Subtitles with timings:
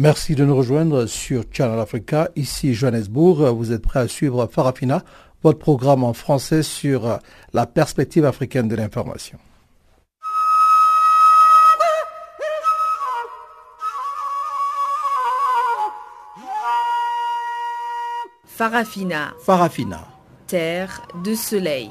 [0.00, 3.52] Merci de nous rejoindre sur Channel Africa, ici Johannesburg.
[3.52, 5.02] Vous êtes prêts à suivre Farafina,
[5.42, 7.18] votre programme en français sur
[7.52, 9.38] la perspective africaine de l'information.
[18.46, 19.34] Farafina.
[19.44, 20.06] Farafina.
[20.46, 21.90] Terre de soleil.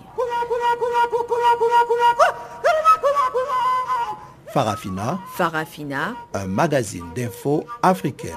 [4.57, 5.19] Farafina.
[5.35, 6.15] Farafina.
[6.33, 8.31] Un magazine d'infos africaine.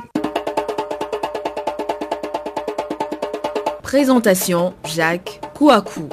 [3.83, 6.11] Présentation Jacques Kouakou.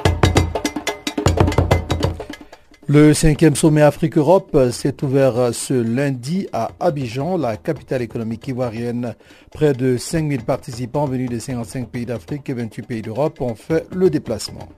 [2.86, 9.14] Le cinquième sommet Afrique-Europe s'est ouvert ce lundi à Abidjan, la capitale économique ivoirienne.
[9.52, 13.86] Près de 5000 participants venus des 55 pays d'Afrique et 28 pays d'Europe ont fait
[13.94, 14.70] le déplacement.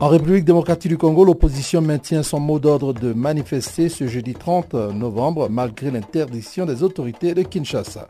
[0.00, 4.72] En République démocratique du Congo, l'opposition maintient son mot d'ordre de manifester ce jeudi 30
[4.94, 8.08] novembre malgré l'interdiction des autorités de Kinshasa.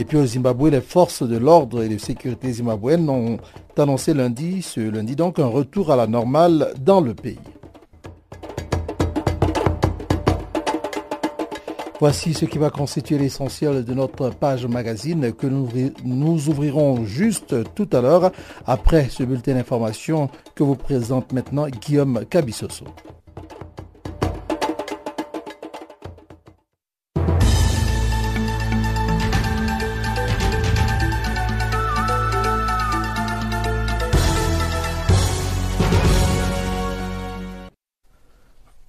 [0.00, 3.38] Et puis au Zimbabwe, les forces de l'ordre et de sécurité zimbabwéennes ont
[3.78, 7.38] annoncé lundi, ce lundi donc, un retour à la normale dans le pays.
[12.00, 17.90] Voici ce qui va constituer l'essentiel de notre page magazine que nous, ouvrirons juste tout
[17.92, 18.32] à l'heure
[18.64, 22.86] après ce bulletin d'information que vous présente maintenant Guillaume Cabissoso.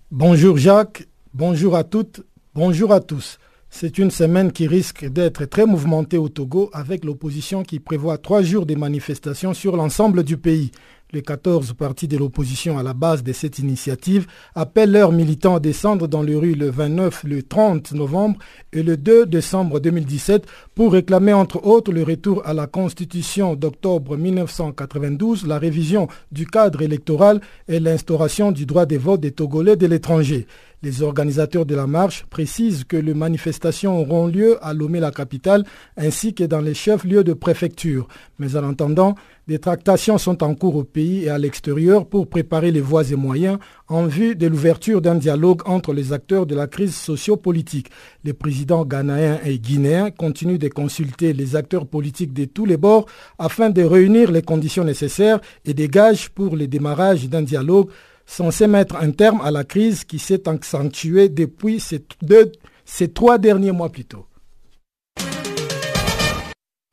[0.09, 2.21] Bonjour Jacques, bonjour à toutes,
[2.53, 3.37] bonjour à tous.
[3.69, 8.41] C'est une semaine qui risque d'être très mouvementée au Togo avec l'opposition qui prévoit trois
[8.41, 10.71] jours de manifestations sur l'ensemble du pays.
[11.13, 15.59] Les 14 partis de l'opposition à la base de cette initiative appellent leurs militants à
[15.59, 18.39] descendre dans les rues le 29, le 30 novembre
[18.71, 24.15] et le 2 décembre 2017 pour réclamer entre autres le retour à la Constitution d'octobre
[24.15, 29.87] 1992, la révision du cadre électoral et l'instauration du droit de vote des Togolais de
[29.87, 30.47] l'étranger.
[30.83, 35.63] Les organisateurs de la marche précisent que les manifestations auront lieu à Lomé-la-Capitale
[35.95, 38.07] ainsi que dans les chefs-lieux de préfecture.
[38.39, 39.13] Mais en attendant,
[39.47, 43.15] des tractations sont en cours au pays et à l'extérieur pour préparer les voies et
[43.15, 43.59] moyens
[43.89, 47.91] en vue de l'ouverture d'un dialogue entre les acteurs de la crise sociopolitique.
[48.23, 53.05] Les présidents ghanéens et guinéens continuent de consulter les acteurs politiques de tous les bords
[53.37, 57.89] afin de réunir les conditions nécessaires et des gages pour le démarrage d'un dialogue
[58.31, 63.89] censé mettre un terme à la crise qui s'est accentuée depuis ces, trois derniers mois
[63.89, 64.25] plus tôt.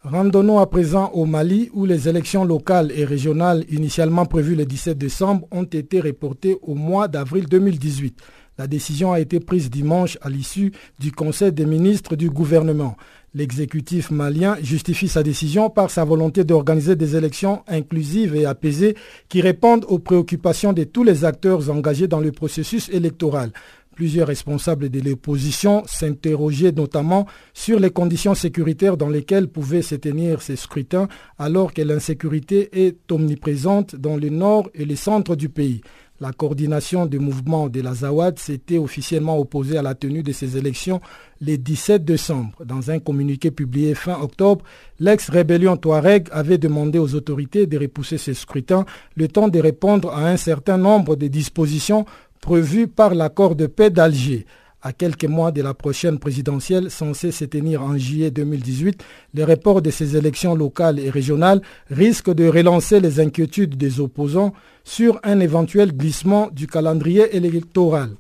[0.03, 4.99] Rendons-nous à présent au Mali où les élections locales et régionales initialement prévues le 17
[4.99, 8.19] décembre ont été reportées au mois d'avril 2018.
[8.59, 12.97] La décision a été prise dimanche à l'issue du Conseil des ministres du gouvernement.
[13.35, 18.97] L'exécutif malien justifie sa décision par sa volonté d'organiser des élections inclusives et apaisées
[19.29, 23.53] qui répondent aux préoccupations de tous les acteurs engagés dans le processus électoral.
[23.95, 30.41] Plusieurs responsables de l'opposition s'interrogeaient notamment sur les conditions sécuritaires dans lesquelles pouvaient se tenir
[30.41, 35.81] ces scrutins alors que l'insécurité est omniprésente dans le nord et le centre du pays.
[36.21, 40.57] La coordination du mouvement de la Zawad s'était officiellement opposée à la tenue de ces
[40.57, 41.01] élections
[41.41, 42.65] le 17 décembre.
[42.65, 44.65] Dans un communiqué publié fin octobre,
[44.99, 48.85] l'ex-rébellion Touareg avait demandé aux autorités de repousser ces scrutins
[49.15, 52.05] le temps de répondre à un certain nombre de dispositions
[52.41, 54.45] prévues par l'accord de paix d'Alger.
[54.81, 59.03] À quelques mois de la prochaine présidentielle censée se tenir en juillet 2018,
[59.35, 64.53] le report de ces élections locales et régionales risque de relancer les inquiétudes des opposants
[64.85, 68.11] sur un éventuel glissement du calendrier électoral.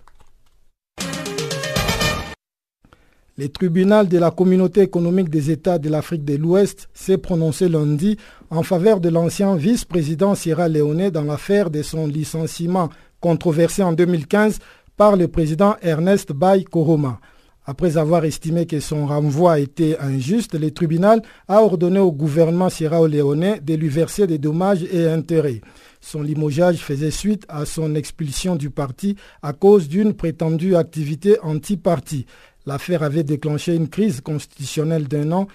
[3.36, 8.16] Le tribunal de la communauté économique des États de l'Afrique de l'Ouest s'est prononcé lundi
[8.50, 12.88] en faveur de l'ancien vice-président Sierra Leone dans l'affaire de son licenciement
[13.20, 14.58] controversé en 2015
[14.98, 17.20] par le président Ernest Bay Koroma.
[17.64, 23.60] Après avoir estimé que son renvoi était injuste, le tribunal a ordonné au gouvernement sierra-léonais
[23.60, 25.60] de lui verser des dommages et intérêts.
[26.00, 32.26] Son limogeage faisait suite à son expulsion du parti à cause d'une prétendue activité anti-parti.
[32.66, 35.46] L'affaire avait déclenché une crise constitutionnelle d'un an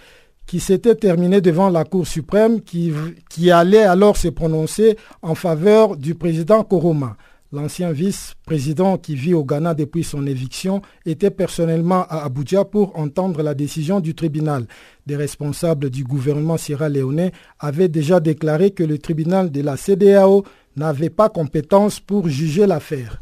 [0.45, 2.93] qui s'était terminée devant la Cour suprême qui,
[3.29, 7.17] qui allait alors se prononcer en faveur du président Koroma.
[7.53, 13.43] L'ancien vice-président qui vit au Ghana depuis son éviction était personnellement à Abuja pour entendre
[13.43, 14.65] la décision du tribunal.
[15.05, 20.43] Des responsables du gouvernement sierra-léonais avaient déjà déclaré que le tribunal de la CDAO
[20.77, 23.21] n'avait pas compétence pour juger l'affaire.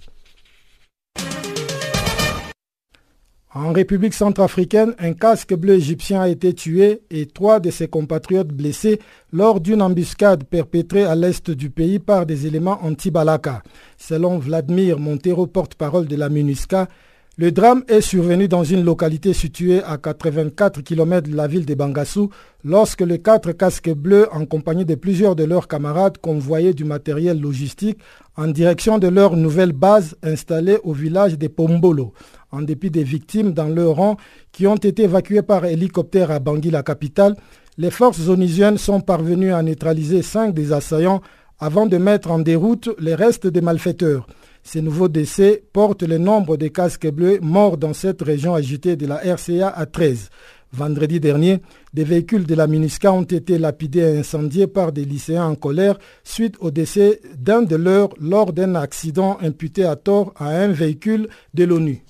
[3.53, 8.47] En République centrafricaine, un casque bleu égyptien a été tué et trois de ses compatriotes
[8.47, 8.99] blessés
[9.33, 13.61] lors d'une embuscade perpétrée à l'est du pays par des éléments anti-Balaka.
[13.97, 16.87] Selon Vladimir Montero, porte-parole de la MINUSCA,
[17.41, 21.73] le drame est survenu dans une localité située à 84 km de la ville de
[21.73, 22.29] Bangassou
[22.63, 27.41] lorsque les quatre casques bleus, en compagnie de plusieurs de leurs camarades, convoyaient du matériel
[27.41, 27.97] logistique
[28.37, 32.13] en direction de leur nouvelle base installée au village de Pombolo.
[32.51, 34.17] En dépit des victimes dans leur rang
[34.51, 37.35] qui ont été évacuées par hélicoptère à Bangui, la capitale,
[37.79, 41.21] les forces onisiennes sont parvenues à neutraliser cinq des assaillants
[41.59, 44.27] avant de mettre en déroute les restes des malfaiteurs.
[44.63, 49.07] Ces nouveaux décès portent le nombre de casques bleus morts dans cette région agitée de
[49.07, 50.29] la RCA à 13.
[50.73, 51.59] Vendredi dernier,
[51.93, 55.97] des véhicules de la MINUSCA ont été lapidés et incendiés par des lycéens en colère
[56.23, 61.27] suite au décès d'un de leurs lors d'un accident imputé à tort à un véhicule
[61.53, 62.03] de l'ONU.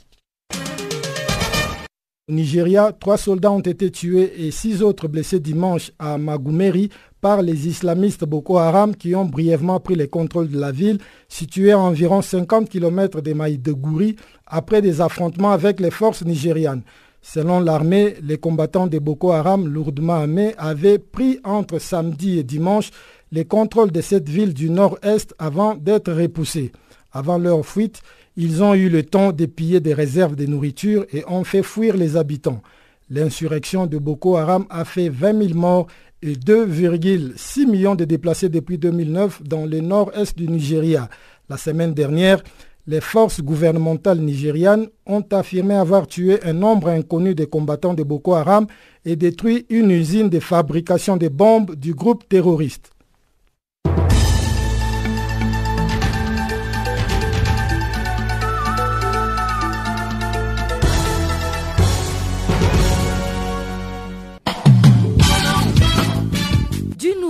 [2.31, 6.89] Nigeria, trois soldats ont été tués et six autres blessés dimanche à Magumeri
[7.19, 11.73] par les islamistes Boko Haram qui ont brièvement pris le contrôle de la ville, située
[11.73, 14.15] à environ 50 km de Maïdegouri,
[14.47, 16.83] après des affrontements avec les forces nigérianes.
[17.21, 22.91] Selon l'armée, les combattants de Boko Haram lourdement armés avaient pris entre samedi et dimanche
[23.33, 26.71] les contrôles de cette ville du nord-est avant d'être repoussés.
[27.11, 28.01] Avant leur fuite,
[28.37, 31.97] ils ont eu le temps de piller des réserves de nourriture et ont fait fuir
[31.97, 32.61] les habitants.
[33.09, 35.87] L'insurrection de Boko Haram a fait 20 000 morts
[36.21, 41.09] et 2,6 millions de déplacés depuis 2009 dans le nord-est du Nigeria.
[41.49, 42.41] La semaine dernière,
[42.87, 48.33] les forces gouvernementales nigérianes ont affirmé avoir tué un nombre inconnu de combattants de Boko
[48.33, 48.65] Haram
[49.05, 52.90] et détruit une usine de fabrication de bombes du groupe terroriste.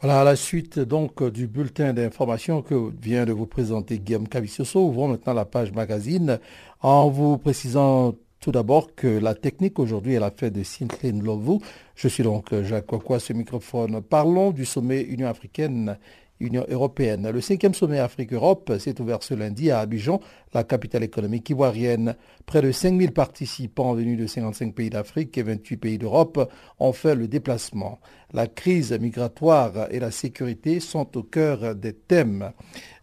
[0.00, 4.78] Voilà, à la suite donc du bulletin d'information que vient de vous présenter Guillaume Cavicioso,
[4.78, 6.38] ouvrons maintenant la page magazine
[6.80, 11.58] en vous précisant tout d'abord que la technique aujourd'hui est la fête de Sinclair Lovu.
[11.96, 14.00] Je suis donc Jacques Kwakwa, ce microphone.
[14.00, 15.98] Parlons du sommet Union africaine
[16.40, 17.30] Union européenne.
[17.30, 20.20] Le cinquième sommet Afrique-Europe s'est ouvert ce lundi à Abidjan,
[20.54, 22.16] la capitale économique ivoirienne.
[22.46, 27.14] Près de 5000 participants venus de 55 pays d'Afrique et 28 pays d'Europe ont fait
[27.14, 27.98] le déplacement.
[28.32, 32.52] La crise migratoire et la sécurité sont au cœur des thèmes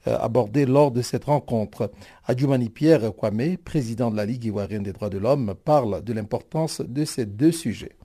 [0.08, 1.92] euh, abordés lors de cette rencontre.
[2.26, 6.82] Adjoumani Pierre Kwame, président de la Ligue ivoirienne des droits de l'homme, parle de l'importance
[6.82, 7.96] de ces deux sujets.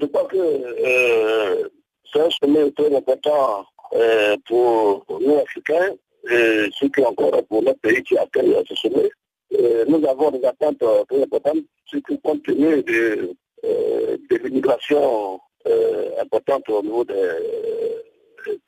[0.00, 1.68] Je crois que euh,
[2.12, 5.94] c'est un sommet très important euh, pour nous Africains,
[6.28, 9.08] et est encore pour notre pays qui accueille ce sommet.
[9.56, 15.38] Euh, nous avons des attentes très importantes, surtout compte tenu de, euh, de l'immigration
[16.20, 17.14] importante au niveau des,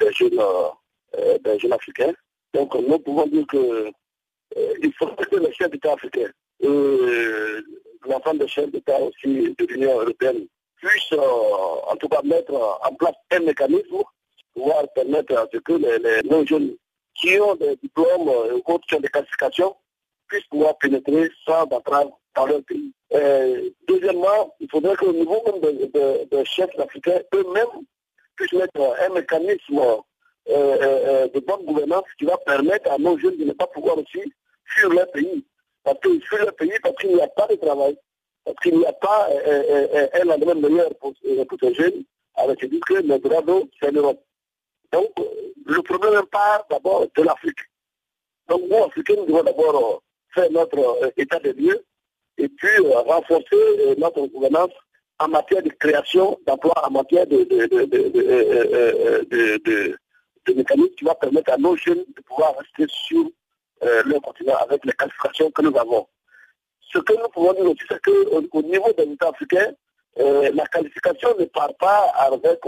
[0.01, 0.41] des, jeunes,
[1.45, 2.13] des jeunes africains.
[2.55, 3.91] Donc nous pouvons dire que
[4.83, 6.31] il faut que les chefs d'État africains
[6.61, 6.69] et
[8.09, 13.15] l'ensemble des chefs d'État aussi de l'Union européenne puissent en tout cas mettre en place
[13.33, 14.03] un mécanisme
[14.57, 16.75] pouvoir permettre à ce que les, les jeunes
[17.15, 19.77] qui ont des diplômes ou autres qui ont des qualifications
[20.29, 22.93] puissent pouvoir pénétrer sans entrave dans leur pays.
[23.89, 27.85] deuxièmement, il faudrait le niveau des chefs africains eux-mêmes
[28.37, 29.97] puissent mettre un mécanisme euh,
[30.49, 33.99] euh, euh, de bonne gouvernance qui va permettre à nos jeunes de ne pas pouvoir
[33.99, 34.33] aussi
[34.65, 35.45] fuir leur pays.
[35.83, 35.99] Parce
[36.57, 37.97] pays parce qu'il n'y a pas de travail,
[38.45, 39.29] parce qu'il n'y a pas
[40.15, 41.15] un endroit meilleur pour,
[41.49, 42.05] pour ces jeunes,
[42.37, 44.23] avec ce que d'eau, c'est l'Europe.
[44.93, 45.11] Donc,
[45.67, 47.59] le problème pas d'abord de l'Afrique.
[48.49, 49.99] Donc, nous, Africains, nous devons d'abord euh,
[50.35, 51.85] faire notre euh, état de lieu
[52.39, 54.71] et puis euh, renforcer notre gouvernance
[55.19, 57.67] en matière de création d'emplois, en matière de, de,
[60.47, 63.25] de, mécanismes qui va permettre à nos jeunes de pouvoir rester sur
[63.81, 66.07] leur continent avec les qualifications que nous avons.
[66.81, 69.73] Ce que nous pouvons dire aussi, c'est qu'au niveau des États africains,
[70.17, 72.61] la qualification ne part pas avec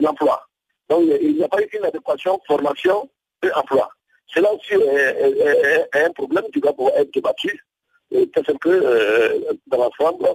[0.00, 0.46] l'emploi.
[0.92, 3.08] Donc il n'y a pas eu une adéquation formation
[3.42, 3.88] et emploi.
[4.26, 7.64] Cela aussi est, un problème qui doit pouvoir être débattu,
[8.10, 10.28] c'est que euh, dans l'ensemble,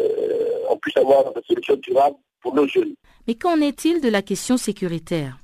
[0.00, 2.94] euh, on puisse avoir des solutions durables pour nos jeunes.
[3.26, 5.36] Mais qu'en est-il de la question sécuritaire?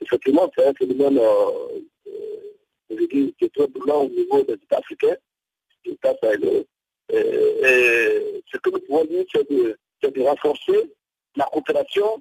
[0.00, 5.16] Effectivement, c'est un phénomène euh, qui est très brûlant au niveau des États africains,
[5.84, 6.14] des États
[7.12, 10.90] Et, ce que nous pouvons dire, c'est de, de, renforcer
[11.36, 12.20] la coopération,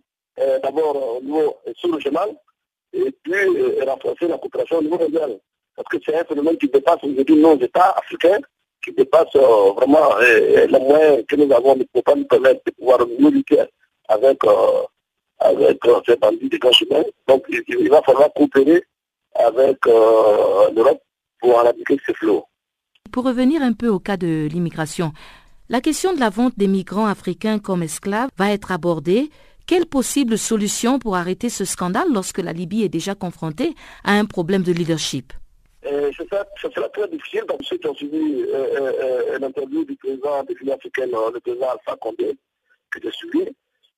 [0.63, 2.29] d'abord au niveau sous-régional,
[2.93, 5.39] et puis renforcer la coopération au niveau mondial.
[5.75, 8.39] Parce que c'est un phénomène qui dépasse aujourd'hui nos États africains,
[8.84, 12.62] qui dépasse euh, vraiment euh, les moyens que nous avons ne peut pas nous permettre
[12.65, 13.62] de pouvoir nous lutter
[14.08, 14.84] avec, euh,
[15.39, 16.72] avec ces bandits de grands
[17.27, 18.84] Donc il, va falloir coopérer
[19.36, 21.01] avec l'Europe
[21.39, 22.46] pour éradiquer ces flots.
[23.12, 25.13] Pour revenir un peu au cas de l'immigration,
[25.69, 29.29] la question de la vente des migrants africains comme esclaves va être abordée.
[29.69, 34.25] Quelle possible solution pour arrêter ce scandale lorsque la Libye est déjà confrontée à un
[34.25, 35.31] problème de leadership?
[35.83, 40.43] Ce sera très difficile que ceux qui ont suivi euh, euh, euh, l'interview du président
[40.43, 42.35] de l'Union africaine, le président Alpha Condé,
[42.89, 43.47] que j'ai suivi.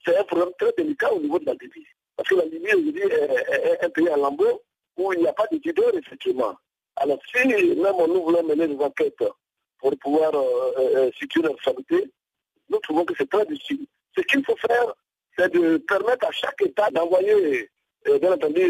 [0.04, 1.88] C'est un problème très délicat au niveau de la Libye.
[2.18, 4.62] Parce que la Libye aujourd'hui est, un pays à lambeau
[4.98, 6.54] où il n'y a pas de leader, effectivement.
[6.98, 9.24] Alors si même nous voulons mener des enquêtes
[9.80, 10.34] pour pouvoir
[11.18, 12.12] situer la responsabilité,
[12.70, 13.86] nous trouvons que c'est très difficile.
[14.18, 14.94] Ce qu'il faut faire,
[15.38, 17.70] c'est de permettre à chaque État d'envoyer,
[18.20, 18.64] bien entendu,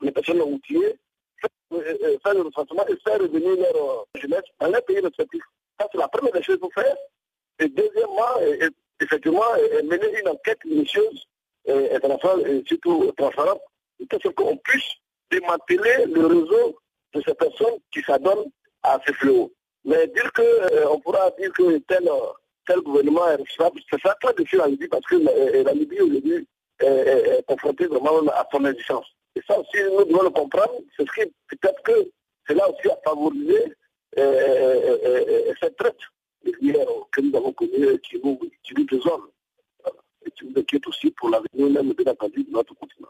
[0.00, 0.92] les personnes routières
[2.22, 5.42] faire le recensement et faire revenir leur jeunesse dans les pays respectifs.
[5.80, 6.96] Ça, c'est la première des choses qu'il faire.
[7.58, 8.38] Et deuxièmement,
[9.00, 9.52] effectivement,
[9.84, 11.26] mener une enquête minutieuse,
[11.66, 13.60] internationale et surtout transparente,
[14.08, 14.90] pour qu'on puisse
[15.30, 16.78] démanteler le réseau
[17.14, 18.50] de ces personnes qui s'adonnent
[18.82, 19.52] à ces fléaux.
[19.84, 22.08] Mais dire que on pourra dire que tel,
[22.66, 26.00] tel gouvernement est responsable, c'est ça très difficile en Libye parce que la, la Libye
[26.00, 26.46] aujourd'hui
[26.80, 29.06] est, est, confrontée vraiment à son existence.
[29.34, 30.74] Et ça aussi, nous devons le comprendre.
[30.96, 32.10] C'est ce qui, peut-être que
[32.48, 33.72] cela aussi a favorisé
[34.18, 35.96] euh, euh, euh, cette traite
[36.44, 39.22] que nous avons connue qui nous, qui nous désole.
[40.24, 43.08] Et qui nous inquiète aussi pour l'avenir même, bien entendu, de notre continent.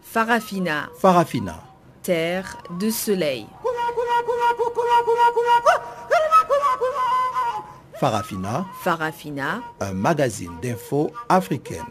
[0.00, 0.88] Farafina.
[0.98, 1.60] Farafina.
[2.02, 3.46] Terre de soleil.
[7.98, 8.66] Farafina.
[8.82, 9.62] Farafina.
[9.80, 11.86] Un magazine d'infos africaine.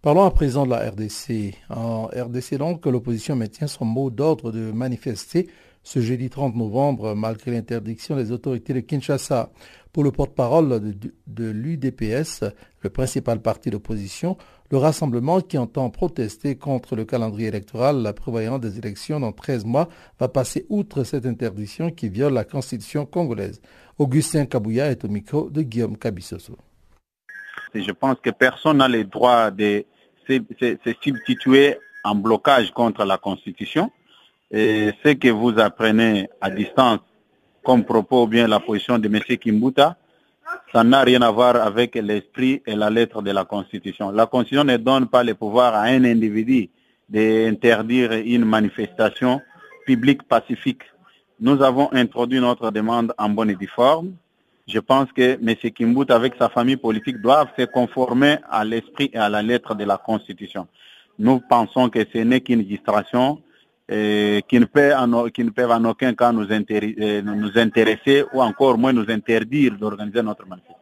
[0.00, 1.54] Parlons à présent de la RDC.
[1.68, 5.50] En RDC, donc, l'opposition maintient son mot d'ordre de manifester
[5.82, 9.50] ce jeudi 30 novembre, malgré l'interdiction des autorités de Kinshasa.
[9.92, 10.94] Pour le porte-parole
[11.26, 12.44] de, l'UDPS,
[12.80, 14.38] le principal parti d'opposition,
[14.70, 19.88] le rassemblement qui entend protester contre le calendrier électoral prévoyant des élections dans 13 mois
[20.18, 23.60] va passer outre cette interdiction qui viole la constitution congolaise.
[24.00, 26.56] Augustin Kabouya est au micro de Guillaume Kabissoso.
[27.74, 29.84] Je pense que personne n'a le droit de
[30.26, 30.40] se
[31.02, 33.90] substituer en blocage contre la Constitution.
[34.50, 37.00] Ce que vous apprenez à distance
[37.62, 39.20] comme propos ou bien la position de M.
[39.36, 39.98] Kimbuta,
[40.72, 44.10] ça n'a rien à voir avec l'esprit et la lettre de la Constitution.
[44.12, 46.70] La Constitution ne donne pas le pouvoir à un individu
[47.06, 49.42] d'interdire une manifestation
[49.84, 50.84] publique pacifique.
[51.40, 54.12] Nous avons introduit notre demande en bonne et due forme
[54.72, 55.54] je pense que M.
[55.72, 59.84] Kimbout, avec sa famille politique, doivent se conformer à l'esprit et à la lettre de
[59.84, 60.68] la Constitution.
[61.18, 63.42] Nous pensons que ce n'est qu'une distraction
[63.90, 65.12] euh, qui, ne peut en,
[65.84, 70.79] aucun cas nous, euh, nous intéresser ou encore moins nous interdire d'organiser notre manifestation.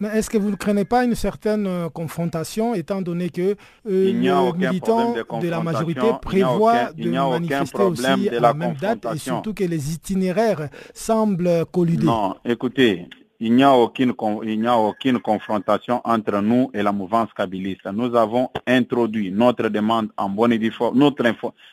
[0.00, 3.54] Mais est-ce que vous ne craignez pas une certaine euh, confrontation, étant donné que
[3.84, 9.52] les militants de, la majorité prévoient de manifester aussi à la même date et surtout
[9.52, 13.08] que les itinéraires semblent collider Non, écoutez,
[13.40, 14.14] il n'y a aucune,
[14.44, 17.86] il n'y a aucune confrontation entre nous et la mouvance kabiliste.
[17.92, 21.24] Nous avons introduit notre demande en bonne et forme, notre,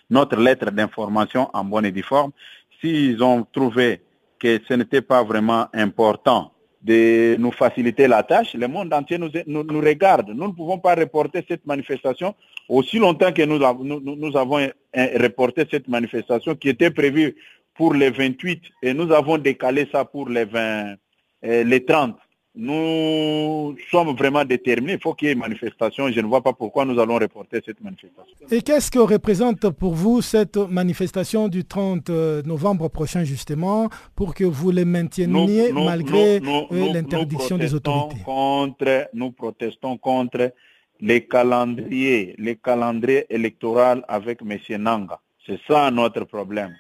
[0.10, 2.32] notre lettre d'information en bonne et forme.
[2.82, 4.02] S'ils ont trouvé
[4.38, 9.30] que ce n'était pas vraiment important de nous faciliter la tâche, le monde entier nous,
[9.46, 10.30] nous, regarde.
[10.30, 12.36] Nous ne pouvons pas reporter cette manifestation
[12.70, 17.36] aussi longtemps que nous, nous, nous avons reporté cette manifestation qui était prévue
[17.74, 20.96] pour les 28 et nous avons décalé ça pour les 20
[21.44, 22.18] les 30.
[22.58, 24.94] Nous sommes vraiment déterminés.
[24.94, 26.10] Il faut qu'il y ait une manifestation.
[26.12, 28.48] Je ne vois pas pourquoi nous allons reporter cette manifestation.
[28.50, 34.34] Et qu'est-ce que représente pour vous cette manifestation du 30 euh, novembre prochain, justement, pour
[34.34, 35.28] que vous les mainteniez
[35.72, 38.24] malgré euh, l'interdiction des autorités?
[38.26, 40.52] contre, Nous protestons contre
[41.00, 44.82] les calendriers, les calendriers électoraux avec M.
[44.82, 45.20] Nanga.
[45.46, 46.74] C'est ça notre problème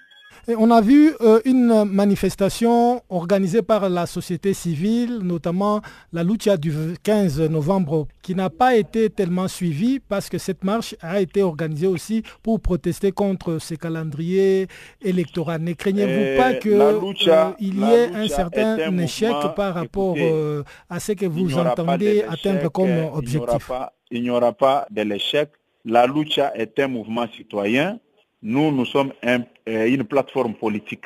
[0.55, 5.81] on a vu euh, une manifestation organisée par la société civile, notamment
[6.13, 6.71] la lucha du
[7.03, 11.87] 15 novembre, qui n'a pas été tellement suivie parce que cette marche a été organisée
[11.87, 14.67] aussi pour protester contre ce calendrier
[15.01, 15.61] électoral.
[15.61, 21.11] Ne craignez-vous pas qu'il euh, y ait un certain échec par rapport euh, à ce
[21.11, 23.69] que vous entendez atteindre comme objectif?
[24.11, 25.49] Il n'y aura pas de l'échec.
[25.83, 27.99] La lucha est un mouvement citoyen
[28.41, 31.05] nous, nous sommes euh, une plateforme politique.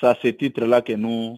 [0.00, 1.36] C'est à ce titre-là que nous,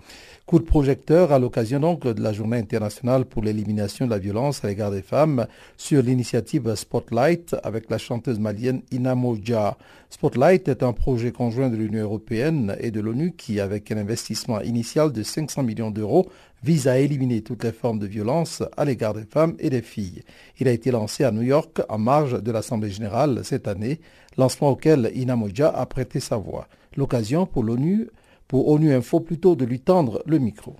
[0.47, 4.64] Coup de projecteur à l'occasion donc de la journée internationale pour l'élimination de la violence
[4.64, 9.76] à l'égard des femmes sur l'initiative Spotlight avec la chanteuse malienne Inamoja.
[10.09, 14.61] Spotlight est un projet conjoint de l'Union européenne et de l'ONU qui, avec un investissement
[14.62, 16.28] initial de 500 millions d'euros,
[16.62, 20.22] vise à éliminer toutes les formes de violence à l'égard des femmes et des filles.
[20.59, 24.00] Il a été lancé à New York en marge de l'Assemblée générale cette année,
[24.40, 26.66] lancement auquel Inamoja a prêté sa voix.
[26.96, 28.09] L'occasion pour l'ONU
[28.48, 30.74] pour ONU Info plutôt de lui tendre le micro.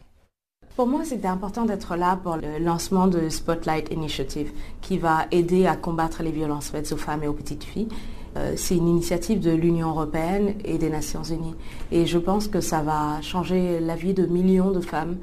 [0.75, 5.67] Pour moi, c'était important d'être là pour le lancement de Spotlight Initiative qui va aider
[5.67, 7.89] à combattre les violences faites aux femmes et aux petites filles.
[8.37, 11.55] Euh, c'est une initiative de l'Union européenne et des Nations unies.
[11.93, 15.19] Et je pense que ça va changer la vie de millions de femmes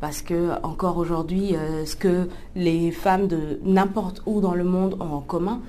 [0.00, 4.96] parce que encore aujourd'hui, euh, ce que les femmes de n'importe où dans le monde
[4.98, 5.60] ont en commun,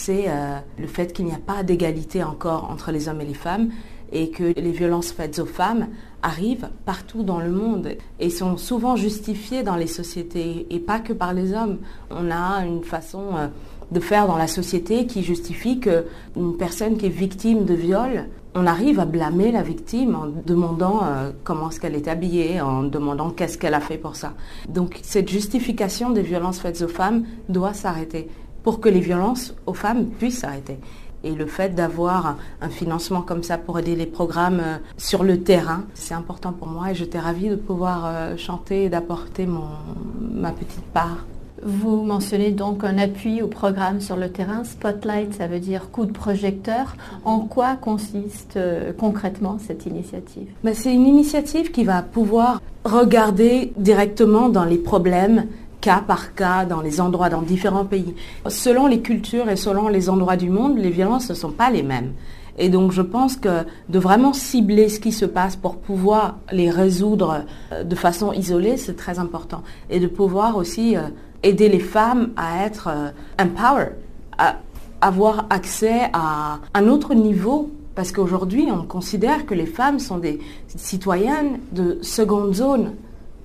[0.00, 3.34] c'est euh, le fait qu'il n'y a pas d'égalité encore entre les hommes et les
[3.34, 3.70] femmes
[4.12, 5.88] et que les violences faites aux femmes
[6.22, 11.12] arrivent partout dans le monde et sont souvent justifiées dans les sociétés et pas que
[11.12, 11.78] par les hommes.
[12.10, 13.46] On a une façon euh,
[13.92, 18.66] de faire dans la société qui justifie qu'une personne qui est victime de viol, on
[18.66, 23.30] arrive à blâmer la victime en demandant euh, comment est-ce qu'elle est habillée, en demandant
[23.30, 24.32] qu'est-ce qu'elle a fait pour ça.
[24.68, 28.28] Donc cette justification des violences faites aux femmes doit s'arrêter
[28.62, 30.78] pour que les violences aux femmes puissent s'arrêter.
[31.22, 35.42] Et le fait d'avoir un financement comme ça pour aider les programmes euh, sur le
[35.42, 40.50] terrain, c'est important pour moi et j'étais ravie de pouvoir euh, chanter et d'apporter ma
[40.52, 41.26] petite part.
[41.62, 44.64] Vous mentionnez donc un appui au programme sur le terrain.
[44.64, 46.96] Spotlight, ça veut dire coup de projecteur.
[47.26, 50.48] En quoi consiste euh, concrètement cette initiative?
[50.64, 55.46] Ben, C'est une initiative qui va pouvoir regarder directement dans les problèmes
[55.80, 58.14] cas par cas dans les endroits, dans différents pays.
[58.48, 61.82] Selon les cultures et selon les endroits du monde, les violences ne sont pas les
[61.82, 62.12] mêmes.
[62.58, 66.70] Et donc je pense que de vraiment cibler ce qui se passe pour pouvoir les
[66.70, 69.62] résoudre euh, de façon isolée, c'est très important.
[69.88, 71.02] Et de pouvoir aussi euh,
[71.42, 73.10] aider les femmes à être euh,
[73.42, 73.94] empowered,
[74.36, 74.56] à
[75.00, 80.38] avoir accès à un autre niveau parce qu'aujourd'hui, on considère que les femmes sont des
[80.68, 82.92] citoyennes de seconde zone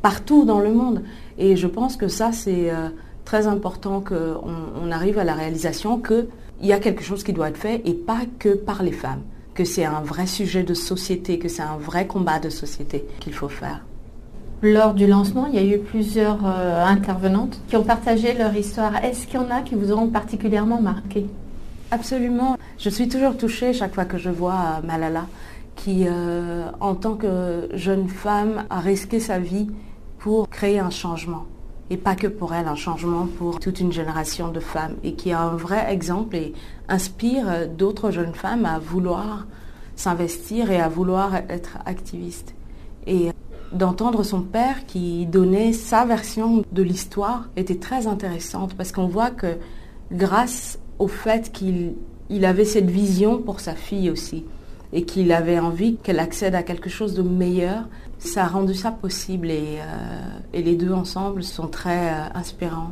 [0.01, 1.01] partout dans le monde.
[1.37, 2.89] Et je pense que ça, c'est euh,
[3.25, 4.41] très important qu'on
[4.81, 6.27] on arrive à la réalisation qu'il
[6.61, 9.21] y a quelque chose qui doit être fait et pas que par les femmes,
[9.53, 13.33] que c'est un vrai sujet de société, que c'est un vrai combat de société qu'il
[13.33, 13.85] faut faire.
[14.61, 19.03] Lors du lancement, il y a eu plusieurs euh, intervenantes qui ont partagé leur histoire.
[19.03, 21.25] Est-ce qu'il y en a qui vous ont particulièrement marqué?
[21.91, 22.57] Absolument.
[22.79, 25.27] Je suis toujours touchée chaque fois que je vois euh, Malala,
[25.75, 26.07] qui,
[26.79, 29.67] en tant que jeune femme, a risqué sa vie
[30.25, 31.45] pour créer un changement.
[31.91, 34.95] Et pas que pour elle, un changement pour toute une génération de femmes.
[35.03, 36.53] Et qui a un vrai exemple et
[36.89, 39.45] inspire d'autres jeunes femmes à vouloir
[39.95, 42.55] s'investir et à vouloir être activistes.
[43.05, 43.29] Et
[43.71, 49.29] d'entendre son père qui donnait sa version de l'histoire était très intéressante parce qu'on voit
[49.29, 49.59] que
[50.11, 54.43] grâce au fait qu'il avait cette vision pour sa fille aussi
[54.91, 57.87] et qu'il avait envie qu'elle accède à quelque chose de meilleur,
[58.19, 62.91] ça a rendu ça possible et, euh, les deux ensemble sont très euh, inspirants.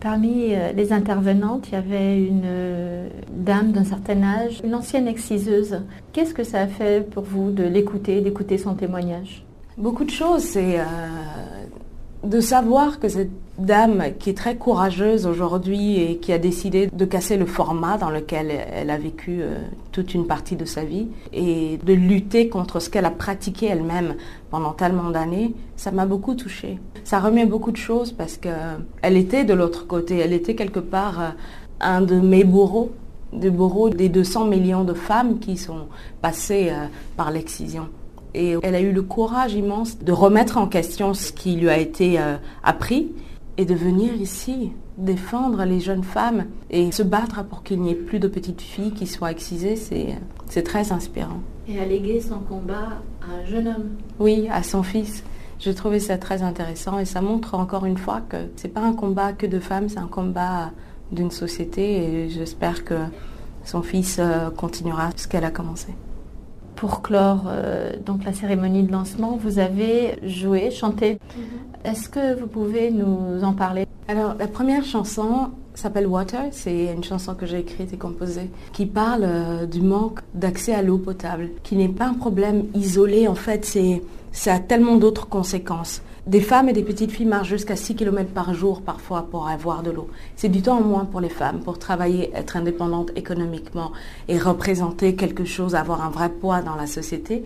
[0.00, 5.82] Parmi euh, les intervenantes, il y avait une dame d'un certain âge, une ancienne exciseuse.
[6.12, 9.44] Qu'est-ce que ça a fait pour vous de l'écouter, d'écouter son témoignage?
[9.76, 10.42] Beaucoup de choses.
[10.42, 10.78] C'est
[12.22, 17.04] de savoir que cette dame qui est très courageuse aujourd'hui et qui a décidé de
[17.04, 19.58] casser le format dans lequel elle a vécu euh,
[19.92, 24.16] toute une partie de sa vie et de lutter contre ce qu'elle a pratiqué elle-même
[24.50, 26.78] pendant tellement d'années, ça m'a beaucoup touchée.
[27.04, 31.20] Ça remet beaucoup de choses parce qu'elle était de l'autre côté, elle était quelque part
[31.20, 31.28] euh,
[31.80, 32.92] un de mes bourreaux,
[33.32, 35.86] des bourreaux des 200 millions de femmes qui sont
[36.20, 37.88] passées euh, par l'excision.
[38.34, 41.78] Et elle a eu le courage immense de remettre en question ce qui lui a
[41.78, 43.12] été euh, appris
[43.56, 47.94] et de venir ici défendre les jeunes femmes et se battre pour qu'il n'y ait
[47.94, 51.40] plus de petites filles qui soient excisées, c'est très inspirant.
[51.68, 53.90] Et alléguer son combat à un jeune homme.
[54.18, 55.24] Oui, à son fils.
[55.58, 58.80] J'ai trouvé ça très intéressant et ça montre encore une fois que ce n'est pas
[58.80, 60.70] un combat que de femmes, c'est un combat
[61.12, 62.94] d'une société et j'espère que
[63.64, 65.88] son fils euh, continuera ce qu'elle a commencé.
[66.80, 71.18] Pour clore euh, donc la cérémonie de lancement, vous avez joué, chanté.
[71.36, 71.42] Mhm.
[71.84, 73.86] Est-ce que vous pouvez nous en parler?
[74.08, 78.86] Alors la première chanson s'appelle Water, c'est une chanson que j'ai écrite et composée qui
[78.86, 83.34] parle euh, du manque d'accès à l'eau potable, qui n'est pas un problème isolé en
[83.34, 86.02] fait, c'est ça a tellement d'autres conséquences.
[86.26, 89.82] Des femmes et des petites filles marchent jusqu'à 6 km par jour parfois pour avoir
[89.82, 90.08] de l'eau.
[90.36, 93.90] C'est du temps en moins pour les femmes, pour travailler, être indépendantes économiquement
[94.28, 97.44] et représenter quelque chose, avoir un vrai poids dans la société.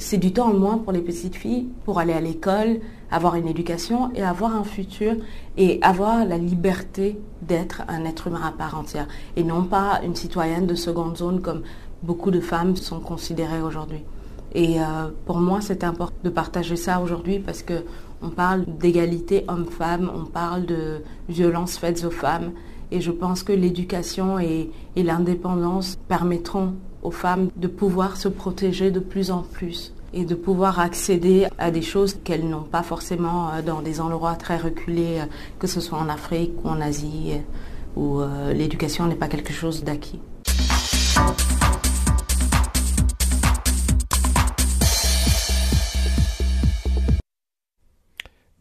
[0.00, 3.46] C'est du temps en moins pour les petites filles pour aller à l'école, avoir une
[3.46, 5.14] éducation et avoir un futur
[5.58, 10.16] et avoir la liberté d'être un être humain à part entière et non pas une
[10.16, 11.64] citoyenne de seconde zone comme
[12.02, 14.00] beaucoup de femmes sont considérées aujourd'hui.
[14.54, 17.84] Et euh, pour moi, c'est important de partager ça aujourd'hui parce que
[18.22, 22.52] on parle d'égalité homme-femme, on parle de violences faites aux femmes.
[22.90, 29.00] Et je pense que l'éducation et, l'indépendance permettront aux femmes de pouvoir se protéger de
[29.00, 33.62] plus en plus et de pouvoir accéder à des choses qu'elles n'ont pas forcément euh,
[33.62, 35.26] dans des endroits très reculés, euh,
[35.58, 37.34] que ce soit en Afrique ou en Asie,
[37.96, 40.20] où euh, l'éducation n'est pas quelque chose d'acquis.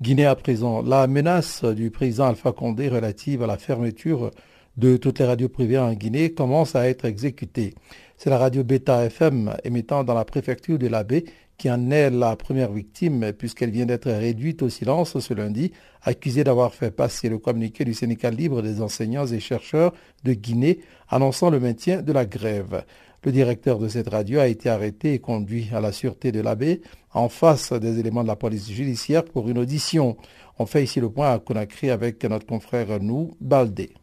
[0.01, 0.81] Guinée à présent.
[0.81, 4.31] La menace du président Alpha Condé relative à la fermeture
[4.77, 7.75] de toutes les radios privées en Guinée commence à être exécutée.
[8.21, 11.23] C'est la radio Beta FM émettant dans la préfecture de l'Abbé
[11.57, 16.43] qui en est la première victime puisqu'elle vient d'être réduite au silence ce lundi, accusée
[16.43, 19.93] d'avoir fait passer le communiqué du syndicat libre des enseignants et chercheurs
[20.25, 22.83] de Guinée annonçant le maintien de la grève.
[23.23, 26.81] Le directeur de cette radio a été arrêté et conduit à la sûreté de l'abbé
[27.13, 30.17] en face des éléments de la police judiciaire pour une audition.
[30.57, 33.93] On fait ici le point à Conakry avec notre confrère nous, Baldé.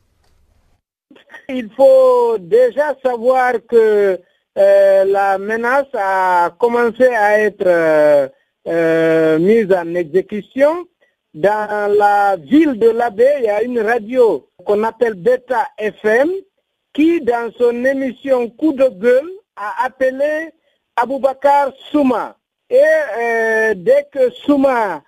[1.49, 4.21] Il faut déjà savoir que
[4.59, 8.29] euh, la menace a commencé à être euh,
[8.67, 10.87] euh, mise en exécution.
[11.35, 16.31] Dans la ville de l'Abbé, il y a une radio qu'on appelle Beta FM
[16.95, 20.49] qui, dans son émission Coup de gueule, a appelé
[20.97, 22.39] Aboubakar Souma.
[22.71, 25.03] Et dès que Souma,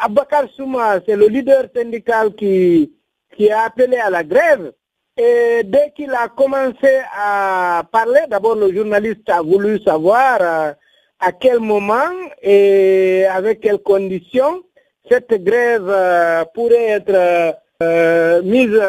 [0.00, 2.90] Aboubakar Souma, c'est le leader syndical qui,
[3.36, 4.72] qui a appelé à la grève,
[5.18, 10.72] et dès qu'il a commencé à parler, d'abord le journaliste a voulu savoir euh,
[11.20, 14.62] à quel moment et avec quelles conditions
[15.10, 18.80] cette grève euh, pourrait être mise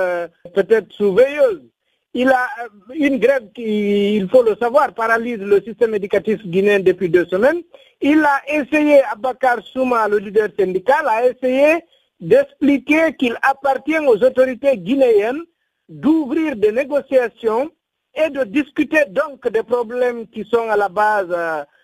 [0.53, 1.61] peut-être sous veilleuse
[2.13, 6.79] il a euh, une grève qui, il faut le savoir, paralyse le système éducatif guinéen
[6.79, 7.61] depuis deux semaines.
[8.01, 11.83] Il a essayé, Abakar Souma, le leader syndical, a essayé
[12.19, 15.43] d'expliquer qu'il appartient aux autorités guinéennes
[15.89, 17.69] d'ouvrir des négociations
[18.13, 21.35] et de discuter donc des problèmes qui sont à la base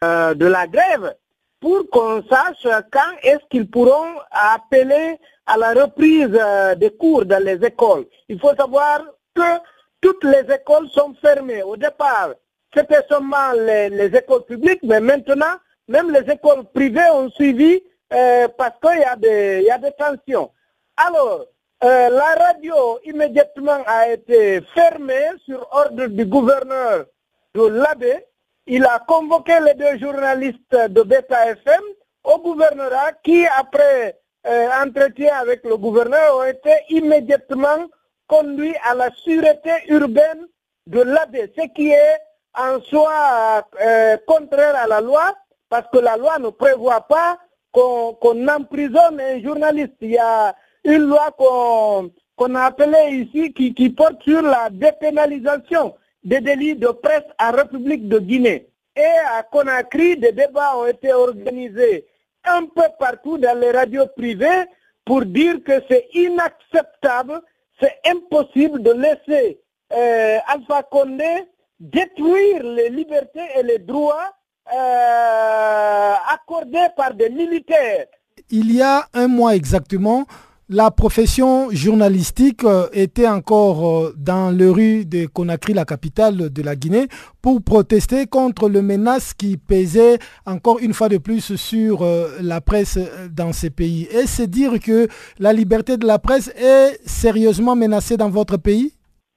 [0.03, 1.15] euh, de la grève
[1.59, 7.43] pour qu'on sache quand est-ce qu'ils pourront appeler à la reprise euh, des cours dans
[7.43, 8.05] les écoles.
[8.29, 9.59] Il faut savoir que
[10.01, 11.63] toutes les écoles sont fermées.
[11.63, 12.31] Au départ,
[12.75, 15.55] c'était seulement les, écoles publiques, mais maintenant,
[15.87, 17.81] même les écoles privées ont suivi
[18.13, 20.51] euh, parce qu'il y, y a des tensions.
[20.97, 21.45] Alors,
[21.85, 27.05] euh, la radio immédiatement a été fermée sur ordre du gouverneur
[27.53, 28.03] de l'AB.
[28.65, 31.83] Il a convoqué les deux journalistes de Beta FM
[32.23, 37.85] au gouvernorat qui, après euh, entretien avec le gouverneur, ont été immédiatement
[38.25, 40.47] conduits à la sûreté urbaine
[40.87, 42.17] de l'AD, ce qui est
[42.57, 45.35] en soi euh, contraire à la loi,
[45.69, 47.37] parce que la loi ne prévoit pas
[47.71, 49.93] qu'on emprisonne un journaliste.
[50.85, 57.23] Une loi qu'on a appelée ici qui, porte sur la dépénalisation des délits de presse
[57.39, 58.69] en République de Guinée.
[58.95, 62.05] Et à Conakry, des débats ont été organisés
[62.45, 64.65] un peu partout dans les radios privées
[65.03, 67.41] pour dire que c'est inacceptable,
[67.79, 69.59] c'est impossible de laisser
[69.93, 71.45] euh, Alpha Condé
[71.79, 74.33] détruire les libertés et les droits
[74.73, 78.05] euh, accordés par des militaires.
[78.49, 80.25] Il y a un mois exactement,
[80.69, 86.61] la profession journalistique euh, était encore euh, dans les rues de Conakry, la capitale de
[86.63, 87.07] la Guinée,
[87.41, 92.61] pour protester contre le menace qui pesait encore une fois de plus sur euh, la
[92.61, 92.97] presse
[93.31, 94.07] dans ces pays.
[94.11, 98.93] Et c'est dire que la liberté de la presse est sérieusement menacée dans votre pays?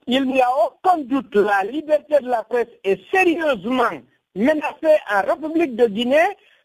[0.07, 3.91] Il n'y a aucun doute, la liberté de la presse est sérieusement
[4.35, 6.17] menacée en République de Guinée,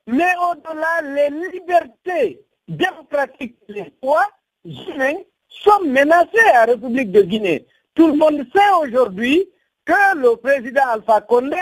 [0.06, 4.26] mais au-delà, les libertés démocratiques les droits
[4.64, 7.66] Guinée sont menacés à la République de Guinée.
[7.94, 9.48] Tout le monde sait aujourd'hui
[9.84, 11.56] que le président Alpha Condé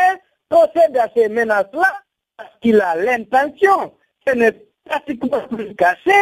[0.49, 1.93] procède à ces menaces-là
[2.37, 3.93] parce qu'il a l'intention,
[4.27, 6.13] ce n'est pratiquement plus caché,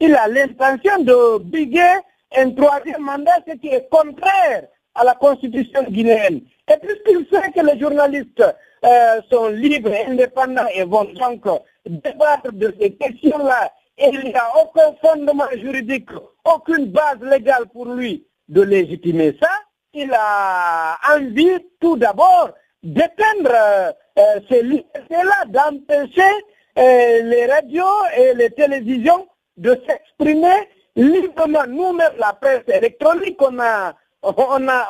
[0.00, 1.94] il a l'intention de briguer
[2.36, 6.40] un troisième mandat, ce qui est contraire à la constitution guinéenne.
[6.70, 8.44] Et puisqu'il sait que les journalistes
[8.84, 11.44] euh, sont libres, indépendants et vont donc
[11.86, 13.70] débattre de ces questions-là
[14.00, 16.08] il n'y a aucun fondement juridique,
[16.44, 19.50] aucune base légale pour lui de légitimer ça.
[19.92, 22.50] Il a envie tout d'abord
[22.82, 23.52] d'éteindre
[24.18, 26.22] euh, ces libertés-là, d'empêcher
[26.78, 27.84] euh, les radios
[28.16, 31.66] et les télévisions de s'exprimer librement.
[31.68, 34.88] Nous-mêmes, la presse électronique, on, a, on, a,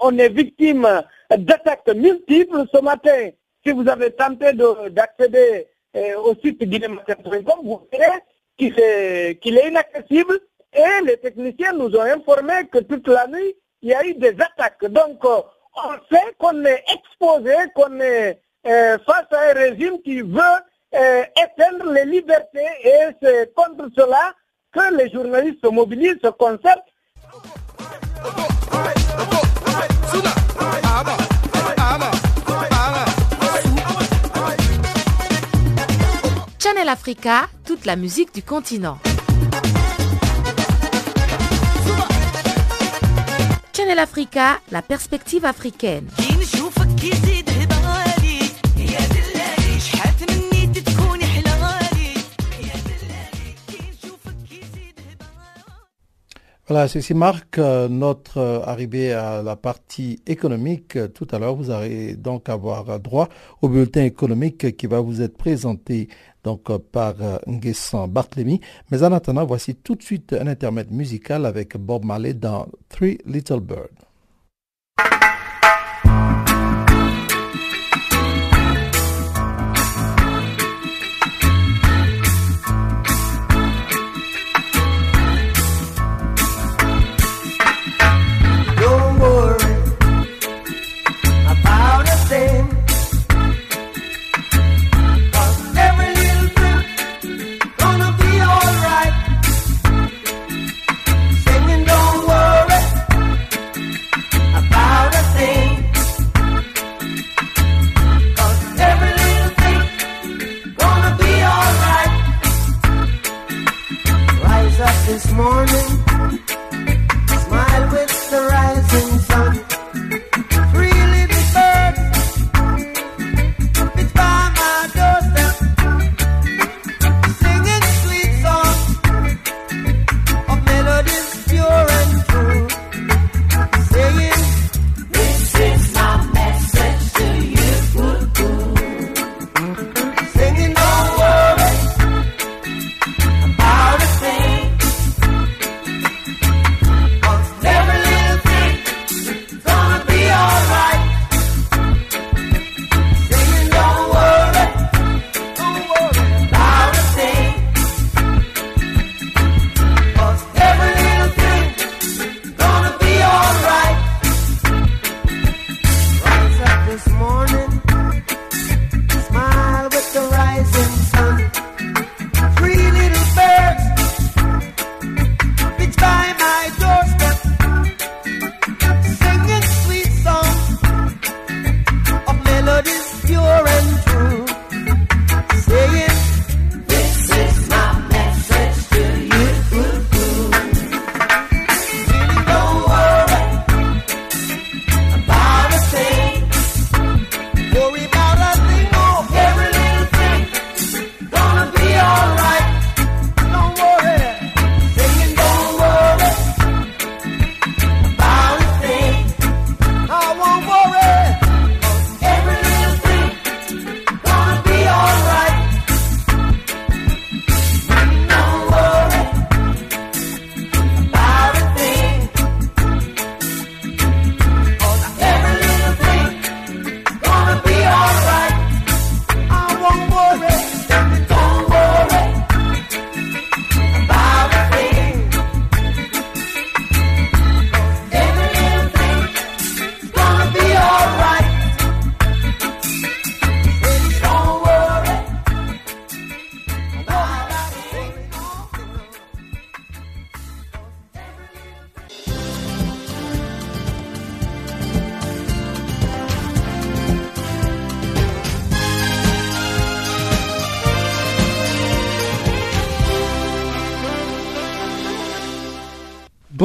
[0.00, 2.64] on, est victime d'attaques multiples.
[2.72, 3.30] Ce matin,
[3.64, 4.52] si vous avez tenté
[4.90, 8.20] d'accéder au site guinématin.com, vous verrez
[8.58, 10.40] qu'il est, est inaccessible
[10.74, 14.30] et les techniciens nous ont informé que toute la nuit, il y a eu des
[14.40, 14.84] attaques.
[14.86, 15.40] Donc, euh,
[15.76, 20.40] on sait qu'on est exposé, qu'on est euh, face à un régime qui veut
[20.94, 24.34] euh, éteindre les libertés et c'est contre cela
[24.72, 26.88] que les journalistes se mobilisent, se concertent
[36.84, 38.98] Channel Africa, toute la musique du continent.
[43.74, 46.06] Channel Africa, la perspective africaine.
[56.66, 60.98] Voilà, ceci marque euh, notre euh, arrivée à la partie économique.
[61.12, 63.28] Tout à l'heure, vous allez donc avoir droit
[63.60, 66.08] au bulletin économique qui va vous être présenté
[66.44, 67.14] donc euh, par
[67.46, 68.60] Nguessan Bartlemy.
[68.90, 73.18] Mais en attendant, voici tout de suite un intermède musical avec Bob Marley dans Three
[73.26, 74.13] Little Birds.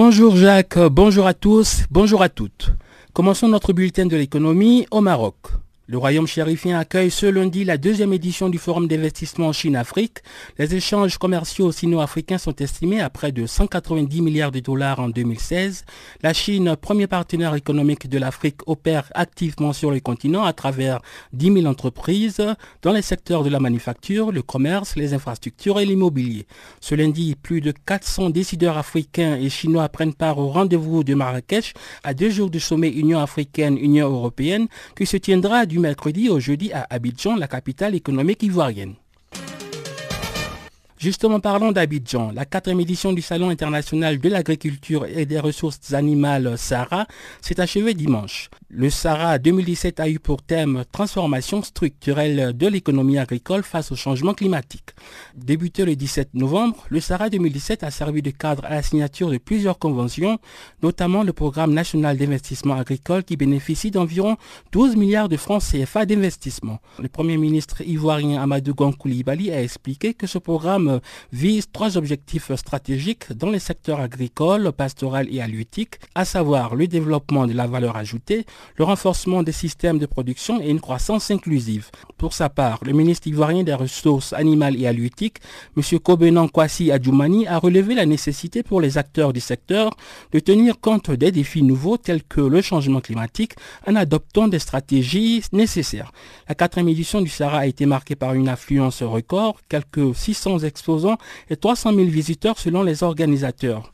[0.09, 2.71] Bonjour Jacques, bonjour à tous, bonjour à toutes.
[3.13, 5.35] Commençons notre bulletin de l'économie au Maroc.
[5.91, 10.19] Le royaume chérifien accueille ce lundi la deuxième édition du Forum d'investissement Chine-Afrique.
[10.59, 15.85] Les échanges commerciaux sino-africains sont estimés à près de 190 milliards de dollars en 2016.
[16.21, 21.01] La Chine, premier partenaire économique de l'Afrique, opère activement sur le continent à travers
[21.33, 22.39] 10 000 entreprises
[22.83, 26.45] dans les secteurs de la manufacture, le commerce, les infrastructures et l'immobilier.
[26.81, 31.73] Ce lundi, plus de 400 décideurs africains et chinois prennent part au rendez-vous de Marrakech
[32.03, 36.71] à deux jours du sommet Union africaine-Union européenne qui se tiendra du mercredi au jeudi
[36.71, 38.95] à Abidjan, la capitale économique ivoirienne.
[40.99, 42.33] Justement, parlons d'Abidjan.
[42.33, 47.07] La quatrième édition du Salon international de l'agriculture et des ressources animales SARA
[47.39, 48.49] s'est achevée dimanche.
[48.71, 54.35] Le SARA 2017 a eu pour thème Transformation structurelle de l'économie agricole face au changement
[54.35, 54.91] climatique.
[55.35, 59.39] Débuté le 17 novembre, le SARA 2017 a servi de cadre à la signature de
[59.39, 60.37] plusieurs conventions,
[60.83, 64.37] notamment le programme national d'investissement agricole qui bénéficie d'environ
[64.71, 66.77] 12 milliards de francs CFA d'investissement.
[66.99, 70.99] Le Premier ministre ivoirien Amadou Koulibaly a expliqué que ce programme
[71.33, 77.47] vise trois objectifs stratégiques dans les secteurs agricoles, pastoral et halieutique, à savoir le développement
[77.47, 78.45] de la valeur ajoutée,
[78.77, 81.89] le renforcement des systèmes de production et une croissance inclusive.
[82.17, 85.37] Pour sa part, le ministre ivoirien des Ressources animales et halieutiques,
[85.77, 85.99] M.
[85.99, 89.91] Kobenan Kwasi Adjoumani, a relevé la nécessité pour les acteurs du secteur
[90.31, 93.53] de tenir compte des défis nouveaux tels que le changement climatique
[93.87, 96.11] en adoptant des stratégies nécessaires.
[96.47, 101.17] La quatrième édition du Sahara a été marquée par une affluence record, quelques 600 exposants
[101.49, 103.93] et 300 000 visiteurs selon les organisateurs.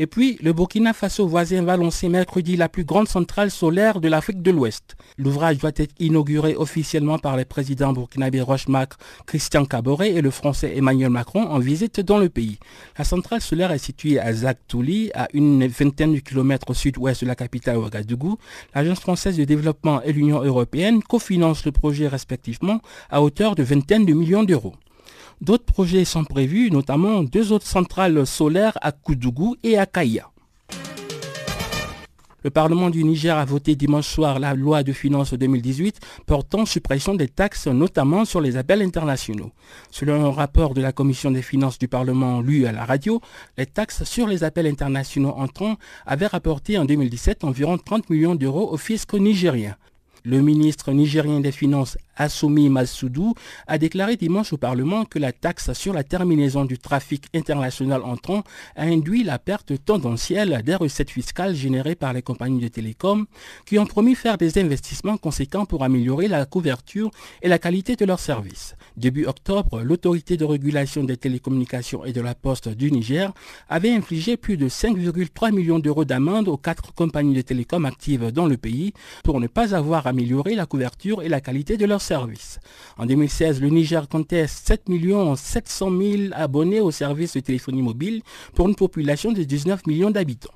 [0.00, 4.06] Et puis, le Burkina Faso voisin va lancer mercredi la plus grande centrale solaire de
[4.06, 4.96] l'Afrique de l'Ouest.
[5.18, 8.92] L'ouvrage doit être inauguré officiellement par les présidents burkinabé Rochemac,
[9.26, 12.60] Christian Caboret et le français Emmanuel Macron en visite dans le pays.
[12.96, 17.26] La centrale solaire est située à Zaktouli, à une vingtaine de kilomètres au sud-ouest de
[17.26, 18.38] la capitale Ouagadougou.
[18.76, 22.80] L'Agence française de développement et l'Union européenne cofinancent le projet respectivement
[23.10, 24.74] à hauteur de vingtaine de millions d'euros.
[25.40, 30.30] D'autres projets sont prévus, notamment deux autres centrales solaires à Koudougou et à Kaya.
[32.44, 37.14] Le Parlement du Niger a voté dimanche soir la loi de finances 2018 portant suppression
[37.14, 39.50] des taxes, notamment sur les appels internationaux.
[39.90, 43.20] Selon un rapport de la Commission des finances du Parlement lu à la radio,
[43.56, 48.72] les taxes sur les appels internationaux entrants avaient rapporté en 2017 environ 30 millions d'euros
[48.72, 49.76] au fisc nigérien.
[50.24, 53.34] Le ministre nigérien des Finances Assoumi Massoudou
[53.68, 58.42] a déclaré dimanche au Parlement que la taxe sur la terminaison du trafic international entrant
[58.74, 63.26] a induit la perte tendancielle des recettes fiscales générées par les compagnies de télécom
[63.64, 67.10] qui ont promis faire des investissements conséquents pour améliorer la couverture
[67.42, 68.74] et la qualité de leurs services.
[68.96, 73.32] Début octobre, l'autorité de régulation des télécommunications et de la poste du Niger
[73.68, 78.46] avait infligé plus de 5,3 millions d'euros d'amende aux quatre compagnies de télécom actives dans
[78.46, 78.92] le pays
[79.22, 82.58] pour ne pas avoir amélioré la couverture et la qualité de leurs services.
[82.96, 84.84] En 2016, le Niger comptait 7
[85.36, 88.22] 700 000 abonnés au service de téléphonie mobile
[88.54, 90.50] pour une population de 19 millions d'habitants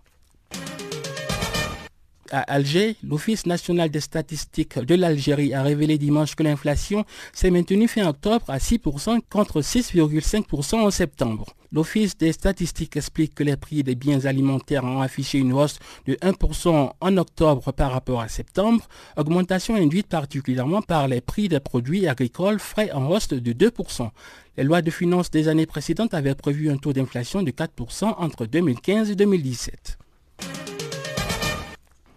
[2.33, 7.87] à Alger, l'Office national des statistiques de l'Algérie a révélé dimanche que l'inflation s'est maintenue
[7.87, 11.55] fin octobre à 6% contre 6,5% en septembre.
[11.73, 16.15] L'Office des statistiques explique que les prix des biens alimentaires ont affiché une hausse de
[16.15, 22.09] 1% en octobre par rapport à septembre, augmentation induite particulièrement par les prix des produits
[22.09, 24.11] agricoles frais en hausse de 2%.
[24.57, 28.45] Les lois de finances des années précédentes avaient prévu un taux d'inflation de 4% entre
[28.47, 29.99] 2015 et 2017.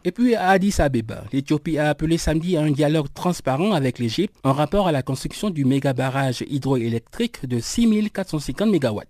[0.07, 4.35] Et puis à Addis Abeba, l'Éthiopie a appelé samedi à un dialogue transparent avec l'Égypte
[4.43, 9.01] en rapport à la construction du méga barrage hydroélectrique de 6450 MW.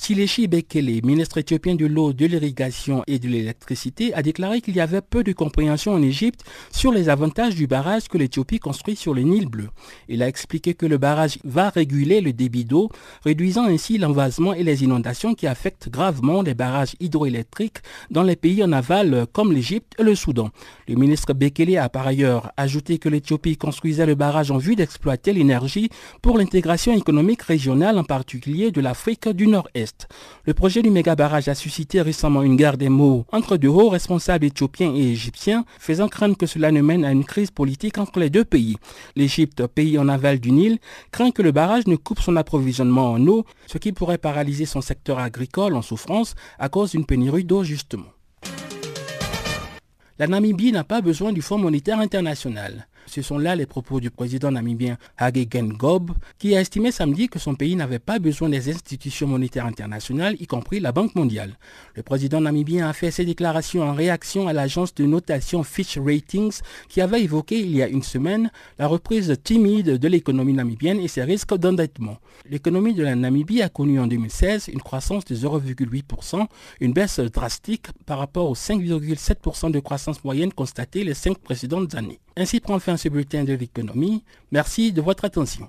[0.00, 4.80] Sileshi Bekele, ministre éthiopien de l'eau, de l'irrigation et de l'électricité, a déclaré qu'il y
[4.80, 9.12] avait peu de compréhension en Égypte sur les avantages du barrage que l'Éthiopie construit sur
[9.12, 9.68] le Nil bleu.
[10.08, 12.88] Il a expliqué que le barrage va réguler le débit d'eau,
[13.22, 17.78] réduisant ainsi l'envasement et les inondations qui affectent gravement les barrages hydroélectriques
[18.10, 20.48] dans les pays en aval comme l'Égypte et le Soudan.
[20.86, 25.34] Le ministre Bekele a par ailleurs ajouté que l'Éthiopie construisait le barrage en vue d'exploiter
[25.34, 25.90] l'énergie
[26.22, 29.87] pour l'intégration économique régionale, en particulier de l'Afrique du Nord-Est.
[30.44, 33.88] Le projet du méga barrage a suscité récemment une guerre des mots entre de hauts
[33.88, 38.18] responsables éthiopiens et égyptiens, faisant craindre que cela ne mène à une crise politique entre
[38.18, 38.76] les deux pays.
[39.16, 40.78] L'Égypte, pays en aval du Nil,
[41.12, 44.80] craint que le barrage ne coupe son approvisionnement en eau, ce qui pourrait paralyser son
[44.80, 48.06] secteur agricole en souffrance à cause d'une pénurie d'eau justement.
[50.18, 52.87] La Namibie n'a pas besoin du Fonds monétaire international.
[53.08, 57.38] Ce sont là les propos du président namibien Hage Gob, qui a estimé samedi que
[57.38, 61.58] son pays n'avait pas besoin des institutions monétaires internationales, y compris la Banque mondiale.
[61.94, 66.60] Le président namibien a fait ces déclarations en réaction à l'agence de notation Fitch Ratings
[66.88, 71.08] qui avait évoqué il y a une semaine la reprise timide de l'économie namibienne et
[71.08, 72.18] ses risques d'endettement.
[72.48, 76.46] L'économie de la Namibie a connu en 2016 une croissance de 0,8%,
[76.80, 82.20] une baisse drastique par rapport aux 5,7% de croissance moyenne constatée les cinq précédentes années.
[82.40, 84.22] Ainsi prend fin ce bulletin de l'économie.
[84.52, 85.68] Merci de votre attention.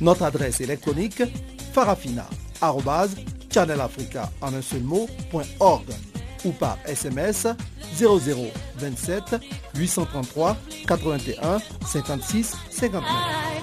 [0.00, 1.22] Notre adresse électronique
[1.72, 4.30] farafina.channelafrica
[6.44, 7.46] ou par SMS
[7.96, 9.36] 0027
[9.74, 13.56] 833 81 56 59.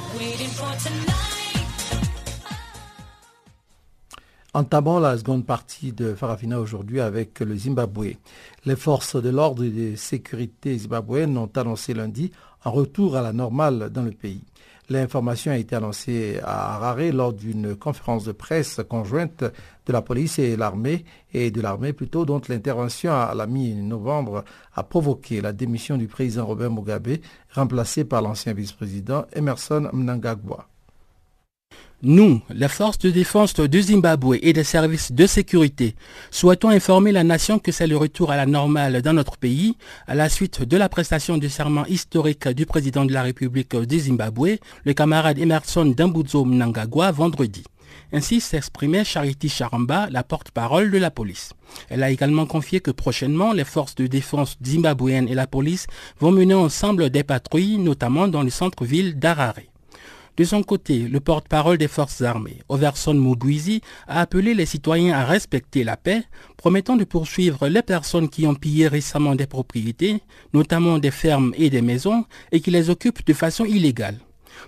[4.56, 8.18] Entamons la seconde partie de Farafina aujourd'hui avec le Zimbabwe.
[8.66, 12.32] Les forces de l'ordre et de sécurité zimbabwéennes ont annoncé lundi
[12.64, 14.44] un retour à la normale dans le pays.
[14.94, 20.38] L'information a été annoncée à Harare lors d'une conférence de presse conjointe de la police
[20.38, 24.44] et l'armée, et de l'armée plutôt, dont l'intervention à la mi-novembre
[24.76, 27.18] a provoqué la démission du président Robert Mugabe,
[27.56, 30.68] remplacé par l'ancien vice-président Emerson Mnangagwa.
[32.06, 35.96] Nous, les forces de défense du Zimbabwe et des services de sécurité,
[36.32, 40.14] souhaitons informer la nation que c'est le retour à la normale dans notre pays à
[40.14, 44.58] la suite de la prestation du serment historique du président de la République du Zimbabwe,
[44.84, 47.64] le camarade Emerson Dambudzo Mnangagwa, vendredi.
[48.12, 51.54] Ainsi s'exprimait Charity Charamba, la porte-parole de la police.
[51.88, 55.88] Elle a également confié que prochainement, les forces de défense zimbabwéennes et la police
[56.20, 59.73] vont mener ensemble des patrouilles, notamment dans le centre-ville d'Harare.
[60.36, 65.26] De son côté, le porte-parole des forces armées, Overson Mugwizi, a appelé les citoyens à
[65.26, 66.24] respecter la paix,
[66.58, 70.24] promettant de poursuivre les personnes qui ont pillé récemment des propriétés,
[70.54, 74.18] notamment des fermes et des maisons, et qui les occupent de façon illégale.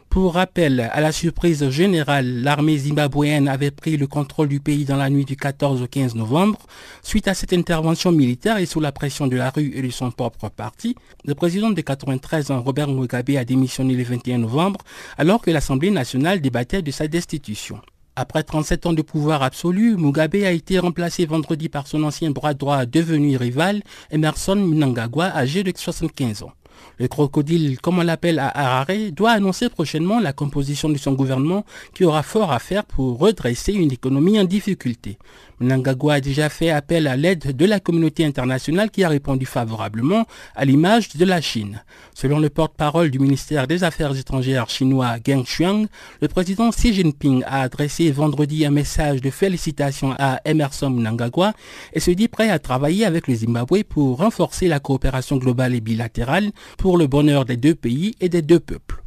[0.09, 4.95] Pour rappel, à la surprise générale, l'armée zimbabwéenne avait pris le contrôle du pays dans
[4.95, 6.59] la nuit du 14 au 15 novembre.
[7.03, 10.11] Suite à cette intervention militaire et sous la pression de la rue et de son
[10.11, 14.79] propre parti, le président de 93 ans, Robert Mugabe, a démissionné le 21 novembre
[15.17, 17.81] alors que l'Assemblée nationale débattait de sa destitution.
[18.17, 22.53] Après 37 ans de pouvoir absolu, Mugabe a été remplacé vendredi par son ancien bras
[22.53, 26.53] droit devenu rival, Emerson Mnangagwa, âgé de 75 ans.
[26.97, 31.65] Le crocodile, comme on l'appelle à Harare, doit annoncer prochainement la composition de son gouvernement
[31.93, 35.17] qui aura fort à faire pour redresser une économie en difficulté.
[35.59, 40.25] Mnangagwa a déjà fait appel à l'aide de la communauté internationale qui a répondu favorablement
[40.55, 41.83] à l'image de la Chine.
[42.13, 45.87] Selon le porte-parole du ministère des Affaires étrangères chinois Geng Shuang,
[46.21, 51.53] le président Xi Jinping a adressé vendredi un message de félicitations à Emerson Mnangagwa
[51.93, 55.81] et se dit prêt à travailler avec le Zimbabwe pour renforcer la coopération globale et
[55.81, 59.04] bilatérale pour le bonheur des deux pays et des deux peuples.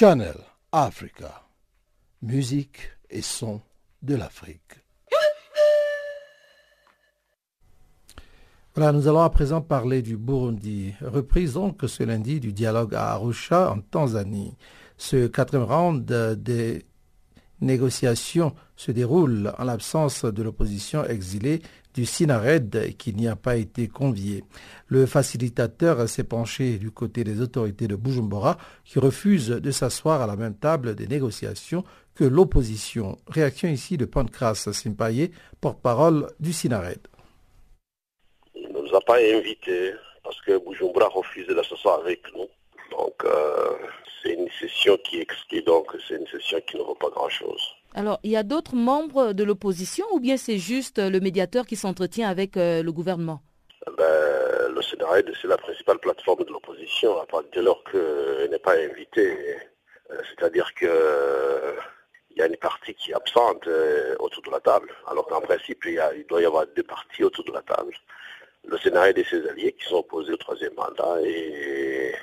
[0.00, 0.36] Channel
[0.70, 1.42] Africa.
[2.22, 3.60] Musique et son
[4.00, 4.84] de l'Afrique.
[8.76, 10.94] Voilà, nous allons à présent parler du Burundi.
[11.00, 14.56] Reprise donc ce lundi du dialogue à Arusha en Tanzanie.
[14.98, 16.86] Ce quatrième round des
[17.60, 21.60] négociations se déroule en l'absence de l'opposition exilée
[21.98, 24.44] du Sinared qui n'y a pas été convié.
[24.86, 30.28] Le facilitateur s'est penché du côté des autorités de Bujumbura qui refusent de s'asseoir à
[30.28, 31.82] la même table des négociations
[32.14, 33.18] que l'opposition.
[33.26, 37.00] Réaction ici de Pancras Simpaye, porte-parole du Sinared.
[38.54, 39.92] Il ne nous a pas invités
[40.22, 42.46] parce que Bujumbura refuse de s'asseoir avec nous.
[42.92, 43.76] Donc euh,
[44.22, 47.77] c'est une session qui exclut, donc c'est une session qui ne vaut pas grand-chose.
[47.98, 51.74] Alors, il y a d'autres membres de l'opposition ou bien c'est juste le médiateur qui
[51.74, 53.40] s'entretient avec euh, le gouvernement?
[53.96, 55.06] Ben, Le Sénat,
[55.42, 59.36] c'est la principale plateforme de l'opposition, à partir de lors qu'elle n'est pas invitée.
[60.28, 61.74] C'est-à-dire que
[62.30, 64.94] il y a une partie qui est absente euh, autour de la table.
[65.10, 67.92] Alors qu'en principe, il, doit y avoir deux parties autour de la table.
[68.64, 72.14] Le Sénat et ses alliés qui sont opposés au troisième mandat et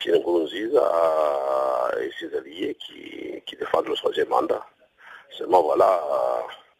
[0.00, 4.66] Pierre Nkurunziza et ses alliés qui, défendent le troisième mandat.
[5.36, 6.02] Seulement voilà,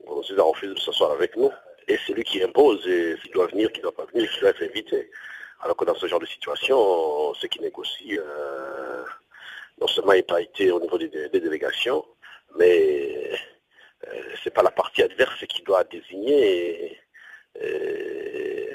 [0.02, 1.50] Nkurunziza refuse de s'asseoir avec nous.
[1.88, 4.40] Et c'est lui qui impose, et s'il doit venir, qui ne doit pas venir, qui
[4.40, 5.10] doit être invité.
[5.60, 9.04] Alors que dans ce genre de situation, ceux qui négocient, euh,
[9.80, 12.04] non seulement il n'a pas été au niveau des délégations,
[12.56, 13.32] mais
[14.08, 16.98] euh, ce n'est pas la partie adverse qui doit désigner
[17.60, 18.74] euh,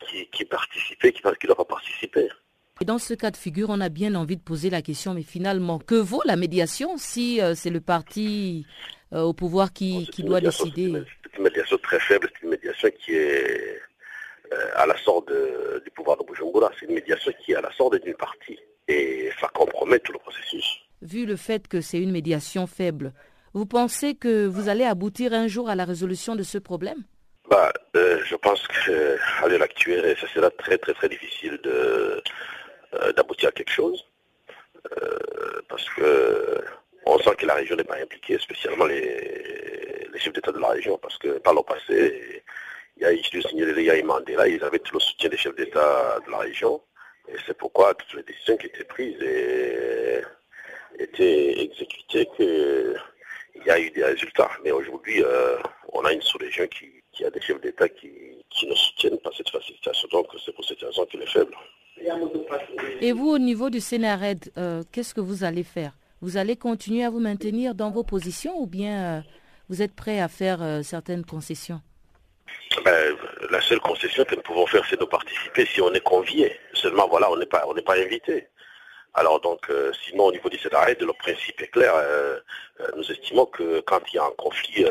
[0.00, 2.28] qui, qui participait, qui ne doit pas participer.
[2.80, 5.22] Et dans ce cas de figure, on a bien envie de poser la question, mais
[5.22, 8.66] finalement, que vaut la médiation si euh, c'est le parti
[9.12, 10.92] au pouvoir qui, qui doit décider?
[11.22, 13.80] C'est une médiation très faible, c'est une médiation qui est
[14.76, 15.30] à la sorte
[15.84, 18.58] du pouvoir de Bujumbura, c'est une médiation qui est à la sorte d'une partie.
[18.88, 20.64] Et ça compromet tout le processus.
[21.02, 23.12] Vu le fait que c'est une médiation faible,
[23.52, 27.02] vous pensez que vous allez aboutir un jour à la résolution de ce problème?
[27.50, 32.20] Bah, euh, Je pense qu'à l'heure actuelle, ça sera très très très difficile de, euh,
[33.16, 34.04] d'aboutir à quelque chose.
[34.92, 36.64] Euh, parce que
[37.06, 40.98] on sent que la région n'est pas impliquée, spécialement les, chefs d'État de la région,
[40.98, 42.42] parce que par le passé,
[42.96, 46.18] il y a eu y a Mandela, ils avaient tout le soutien des chefs d'État
[46.24, 46.80] de la région.
[47.28, 50.22] Et c'est pourquoi toutes les décisions qui étaient prises et
[50.98, 52.96] été exécuté qu'il
[53.66, 54.50] y a eu des résultats.
[54.64, 55.58] Mais aujourd'hui, euh,
[55.92, 60.08] on a une sous-région qui, a des chefs d'État qui, ne soutiennent pas cette facilitation.
[60.12, 61.54] Donc c'est pour cette raison qu'il est faible.
[63.00, 65.92] Et vous, au niveau du Sénarède, euh, qu'est-ce que vous allez faire?
[66.20, 69.20] Vous allez continuer à vous maintenir dans vos positions ou bien euh,
[69.68, 71.80] vous êtes prêt à faire certaines concessions?
[72.84, 73.16] Ben,
[73.50, 76.52] la seule concession que nous pouvons faire, c'est de participer si on est convié.
[76.74, 78.48] Seulement, voilà, on n'est pas, on n'est pas invité.
[79.16, 81.94] Alors donc, euh, sinon au niveau du CEDARED, le principe est clair.
[81.96, 82.38] Euh,
[82.80, 84.84] euh, nous estimons que quand il y a un conflit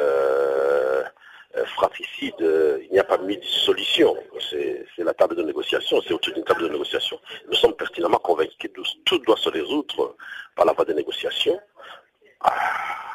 [1.66, 4.16] fratricide, il n'y a pas de solution.
[4.50, 7.20] C'est la table de négociation, c'est autour d'une table de négociation.
[7.48, 10.16] Nous sommes pertinemment convaincus que tout doit se résoudre
[10.56, 11.60] par la voie des négociations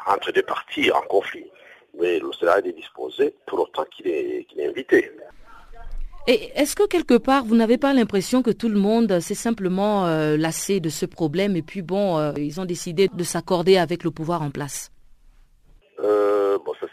[0.07, 1.47] entre des parties en conflit.
[1.99, 5.11] Mais le CEDARED est disposé pour autant qu'il est invité.
[6.27, 10.07] Et est-ce que quelque part, vous n'avez pas l'impression que tout le monde s'est simplement
[10.07, 14.05] euh, lassé de ce problème et puis bon, euh, ils ont décidé de s'accorder avec
[14.05, 14.93] le pouvoir en place?
[16.01, 16.30] Euh,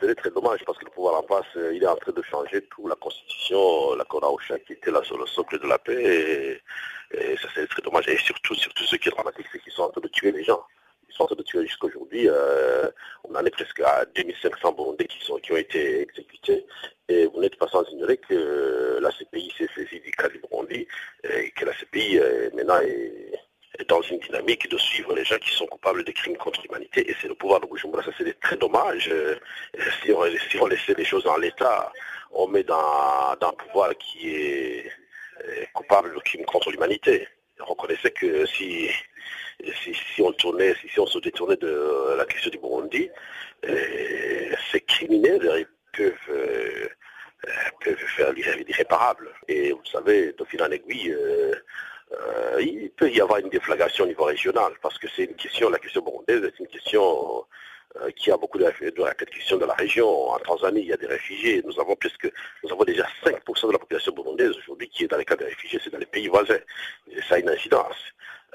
[0.08, 2.62] serait très dommage parce que le pouvoir en place, il est en train de changer
[2.64, 6.62] tout, la constitution, la Coraoucha qui était là sur le socle de la paix,
[7.12, 8.08] et, ça serait très dommage.
[8.08, 10.62] Et surtout, surtout ceux qui dramatique, c'est qu'ils sont en train de tuer les gens
[11.26, 12.28] de tuer jusqu'à aujourd'hui.
[12.28, 12.90] Euh,
[13.24, 16.66] on en est presque à 2500 Burundais qui, sont, qui ont été exécutés.
[17.10, 20.88] Et vous n'êtes pas sans ignorer que la CPI s'est saisie du cas du Burundi
[21.24, 23.32] et que la CPI euh, maintenant est,
[23.88, 27.10] dans une dynamique de suivre les gens qui sont coupables de crimes contre l'humanité.
[27.10, 28.04] Et c'est le pouvoir de Bujumbura.
[28.04, 29.10] Ça, c'est très dommage.
[29.12, 29.36] Euh,
[30.02, 31.92] si on, si laissait les choses en l'état,
[32.32, 34.92] on met dans, un pouvoir qui est
[35.74, 37.28] coupable de crimes contre l'humanité.
[37.60, 38.90] Reconnaissez que si
[39.84, 43.10] si, on tournait, si, on se détournait de la question du Burundi,
[43.66, 46.88] euh, ces criminels peuvent, euh,
[47.84, 49.30] peuvent faire l'irréparable.
[49.48, 51.16] Et vous savez, de fil en aiguille,
[52.60, 55.80] il peut y avoir une déflagration au niveau régional, parce que c'est une question, la
[55.80, 57.46] question burundaise c'est une question
[58.16, 60.08] qui a beaucoup de, de question de la région.
[60.30, 61.64] En Tanzanie, il y a des réfugiés.
[61.66, 62.32] Nous avons presque,
[62.64, 65.46] nous avons déjà 5% de la population burundaise aujourd'hui qui est dans les cas des
[65.46, 66.60] réfugiés, c'est dans les pays voisins.
[67.10, 67.98] Et ça a une incidence.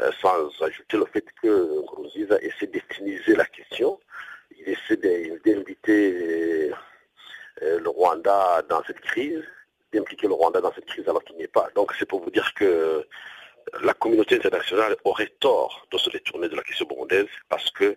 [0.01, 4.01] Euh, sans ajouter le fait que Nkurunziza essaie d'esthéniser la question.
[4.59, 6.73] Il essaie d'inviter
[7.63, 9.43] euh, le Rwanda dans cette crise,
[9.93, 11.69] d'impliquer le Rwanda dans cette crise alors qu'il n'y est pas.
[11.75, 13.07] Donc c'est pour vous dire que
[13.83, 17.97] la communauté internationale aurait tort de se détourner de la question burundaise parce que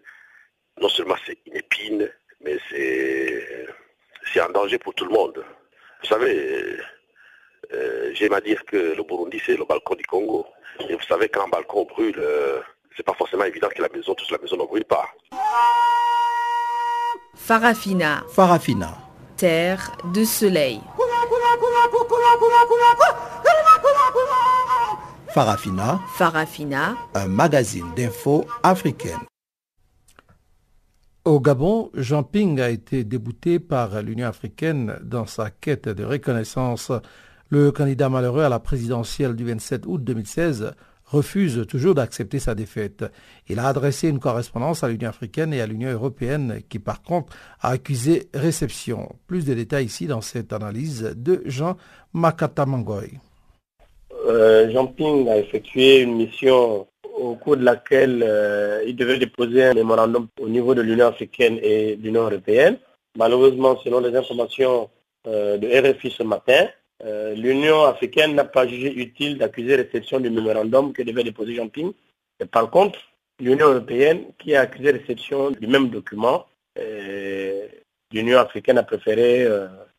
[0.82, 2.12] non seulement c'est une épine,
[2.42, 5.44] mais c'est un danger pour tout le monde.
[6.02, 6.78] Vous savez,
[7.74, 10.46] euh, j'aime à dire que le Burundi c'est le balcon du Congo.
[10.90, 12.60] Et vous savez qu'un balcon brûle, euh,
[12.96, 15.08] c'est pas forcément évident que la maison, toute la maison ne brûle pas.
[17.36, 18.24] Farafina.
[18.34, 18.98] Farafina.
[19.38, 20.82] Terre de soleil.
[25.36, 26.00] Farafina.
[26.14, 26.96] Farafina.
[27.14, 29.20] Un magazine d'infos africaine.
[31.26, 36.90] Au Gabon, Jean Ping a été débouté par l'Union africaine dans sa quête de reconnaissance
[37.50, 40.72] le candidat malheureux à la présidentielle du 27 août 2016
[41.04, 43.04] refuse toujours d'accepter sa défaite.
[43.50, 47.36] Il a adressé une correspondance à l'Union africaine et à l'Union européenne qui par contre
[47.60, 49.14] a accusé réception.
[49.28, 51.76] Plus de détails ici dans cette analyse de Jean
[52.14, 53.20] Makatamangoy.
[54.26, 59.64] Euh, Jean Ping a effectué une mission au cours de laquelle euh, il devait déposer
[59.66, 62.78] un mémorandum au niveau de l'Union africaine et de l'Union européenne.
[63.18, 64.90] Malheureusement, selon les informations
[65.28, 66.68] euh, de RFI ce matin,
[67.36, 71.92] l'Union africaine n'a pas jugé utile d'accuser réception du mémorandum que devait déposer Jean Ping.
[72.40, 72.98] Et par contre,
[73.40, 76.46] l'Union européenne, qui a accusé réception du même document,
[78.12, 79.46] l'Union africaine a préféré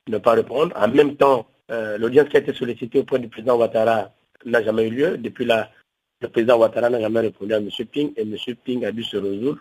[0.09, 0.72] ne pas répondre.
[0.74, 4.11] En même temps, l'audience qui a été sollicitée auprès du président Ouattara
[4.47, 5.18] n'a jamais eu lieu.
[5.18, 5.70] Depuis là,
[6.20, 7.68] le président Ouattara n'a jamais répondu à M.
[7.90, 8.36] Ping et M.
[8.64, 9.59] Ping a dû se résoudre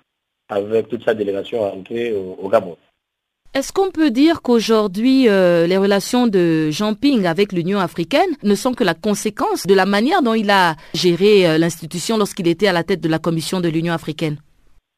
[0.50, 2.78] avec toute sa délégation à entrer au, Gabon.
[3.54, 8.54] Est-ce qu'on peut dire qu'aujourd'hui, euh, les relations de Jean Ping avec l'Union africaine ne
[8.54, 12.68] sont que la conséquence de la manière dont il a géré euh, l'institution lorsqu'il était
[12.68, 14.38] à la tête de la commission de l'Union africaine?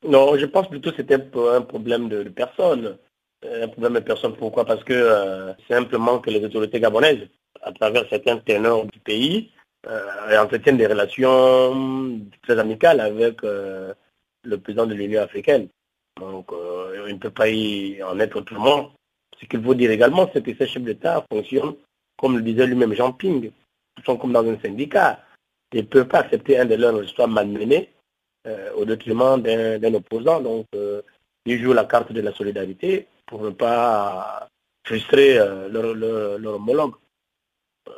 [0.07, 2.97] Non, je pense plutôt que c'était un problème de, personne.
[3.45, 4.65] Euh, un problème de personne, pourquoi?
[4.65, 7.27] Parce que simplement que les autorités gabonaises,
[7.61, 9.51] à travers certains ténors du pays,
[9.89, 13.93] euh, entretiennent des relations très amicales avec euh,
[14.43, 15.69] le président de l'Union africaine.
[16.19, 18.91] Donc, euh, il ne peut pas y en être autrement.
[19.39, 21.75] Ce qu'il faut dire également, c'est que ces chefs d'État fonctionnent,
[22.17, 23.49] comme le disait lui-même Jean Ping,
[23.97, 25.21] ils sont comme dans un syndicat.
[25.71, 27.93] Ils ne peuvent pas accepter un de leurs histoires malmenées
[28.75, 30.39] au détriment d'un opposant.
[30.39, 30.65] Donc,
[31.45, 34.47] ils jouent la carte de la solidarité pour ne pas
[34.85, 35.35] frustrer
[35.69, 36.93] leur, leur homologue.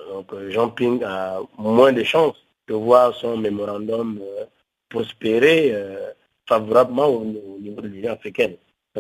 [0.10, 2.36] Donc euh, Jean Ping a moins de chances
[2.68, 4.46] de voir son mémorandum euh,
[4.90, 6.10] prospérer euh,
[6.48, 7.26] favorablement au,
[7.62, 8.56] niveau de l'Union africaine.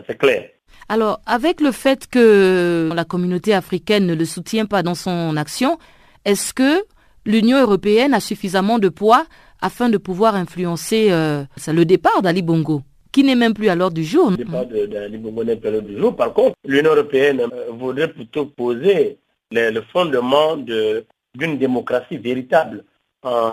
[0.07, 0.49] C'est clair.
[0.87, 5.77] Alors, avec le fait que la communauté africaine ne le soutient pas dans son action,
[6.25, 6.83] est-ce que
[7.25, 9.25] l'Union européenne a suffisamment de poids
[9.61, 14.03] afin de pouvoir influencer le départ d'Ali Bongo qui n'est même plus à l'ordre du
[14.03, 14.29] jour.
[14.29, 16.15] Le départ d'Ali Bongo n'est plus à l'ordre du jour.
[16.15, 19.17] Par contre, l'Union européenne voudrait plutôt poser
[19.51, 22.83] le, fondement d'une démocratie véritable
[23.23, 23.51] en,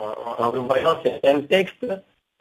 [0.50, 1.86] revoyant certains textes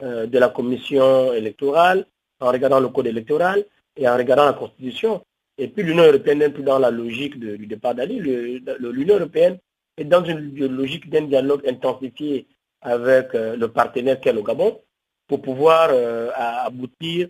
[0.02, 2.06] euh, de la commission électorale,
[2.40, 3.64] en regardant le code électoral
[3.96, 5.24] et en regardant la constitution.
[5.58, 8.20] Et puis l'Union européenne n'est plus dans la logique du départ d'Ali.
[8.20, 9.58] L'Union européenne
[9.96, 12.46] est dans une logique d'un dialogue intensifié
[12.82, 14.78] avec euh, le partenaire qu'est le Gabon
[15.26, 17.28] pour pouvoir euh, aboutir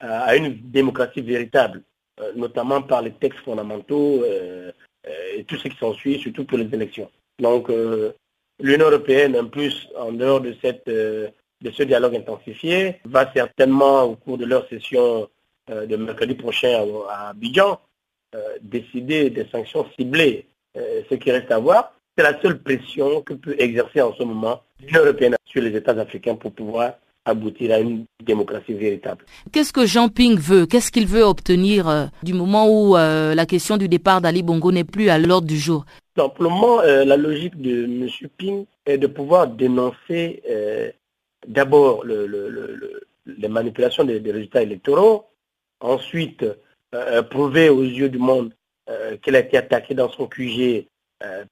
[0.00, 1.82] à une démocratie véritable,
[2.36, 4.22] notamment par les textes fondamentaux
[5.36, 7.10] et tout ce qui s'ensuit, surtout pour les élections.
[7.38, 8.12] Donc, euh,
[8.60, 11.28] l'Union européenne, en plus, en dehors de, cette, euh,
[11.60, 15.28] de ce dialogue intensifié, va certainement, au cours de leur session
[15.70, 17.80] euh, de mercredi prochain à, Abidjan,
[18.60, 20.44] décider des sanctions ciblées.
[20.74, 24.60] ce qui reste à voir, c'est la seule pression que peut exercer en ce moment
[24.82, 26.92] l'Union européenne sur les États africains pour pouvoir
[27.24, 29.24] aboutir à une démocratie véritable.
[29.52, 30.66] Qu'est-ce que Jean Ping veut?
[30.66, 34.72] Qu'est-ce qu'il veut obtenir euh, du moment où euh, la question du départ d'Ali Bongo
[34.72, 35.84] n'est plus à l'ordre du jour?
[36.16, 38.08] Simplement, euh, la logique de M.
[38.36, 40.42] Ping est de pouvoir dénoncer
[41.46, 45.26] d'abord les manipulations des, résultats électoraux,
[45.80, 46.44] ensuite
[47.30, 48.52] prouver aux yeux du monde
[49.22, 50.86] qu'elle a été attaquée dans son QG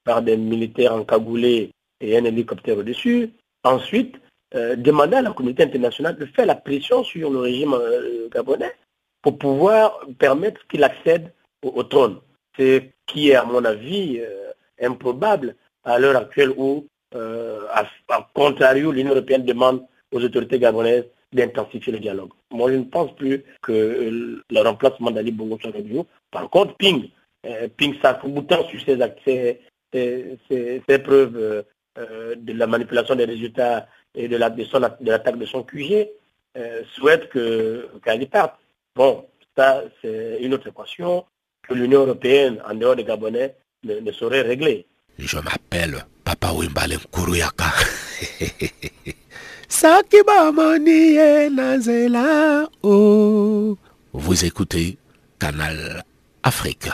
[0.03, 3.31] par des militaires encagoulés et un hélicoptère au-dessus,
[3.63, 4.17] ensuite
[4.57, 8.73] euh, demander à la communauté internationale de faire la pression sur le régime euh, gabonais
[9.21, 11.31] pour pouvoir permettre qu'il accède
[11.63, 12.21] au, trône.
[12.59, 17.85] Ce qui est, à mon avis, euh, improbable à l'heure actuelle où, à,
[18.35, 19.83] contrario, l'Union européenne demande
[20.13, 22.31] aux autorités gabonaises d'intensifier le dialogue.
[22.51, 25.73] Moi, je ne pense plus que le remplacement d'Ali Bongo soit.
[26.31, 27.09] Par contre, Ping,
[27.77, 29.61] Ping s'accoutant sur ses,
[29.93, 31.65] ses, preuves
[31.97, 36.09] de la manipulation des résultats et de l'attaque de, de, son QG
[36.57, 38.55] euh, souhaite qu'elle parte.
[38.95, 39.27] Bon,
[39.57, 41.25] ça, c'est une autre équation
[41.63, 44.87] que l'Union européenne, en dehors des Gabonais, ne, saurait régler.
[45.19, 47.65] Je m'appelle Papa Wimbalen Kuruyaka.
[52.83, 53.77] Oh.
[54.13, 54.97] Vous écoutez
[55.39, 56.05] Canal
[56.43, 56.89] Afrique.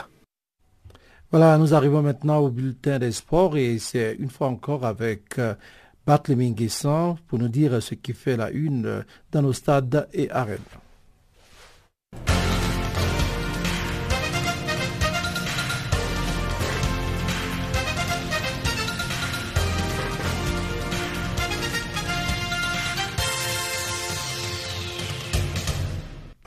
[1.33, 5.55] Voilà, nous arrivons maintenant au bulletin des sports et c'est une fois encore avec euh,
[6.07, 6.55] Barthélémy
[7.27, 10.59] pour nous dire ce qui fait la une dans nos stades et arènes.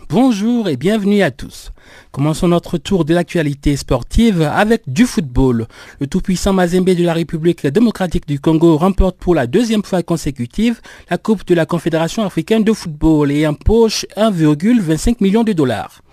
[0.09, 1.71] Bonjour et bienvenue à tous.
[2.15, 5.67] Commençons notre tour de l'actualité sportive avec du football.
[5.99, 10.79] Le tout-puissant Mazembe de la République démocratique du Congo remporte pour la deuxième fois consécutive
[11.09, 16.03] la Coupe de la Confédération africaine de football et empoche 1,25 million de dollars.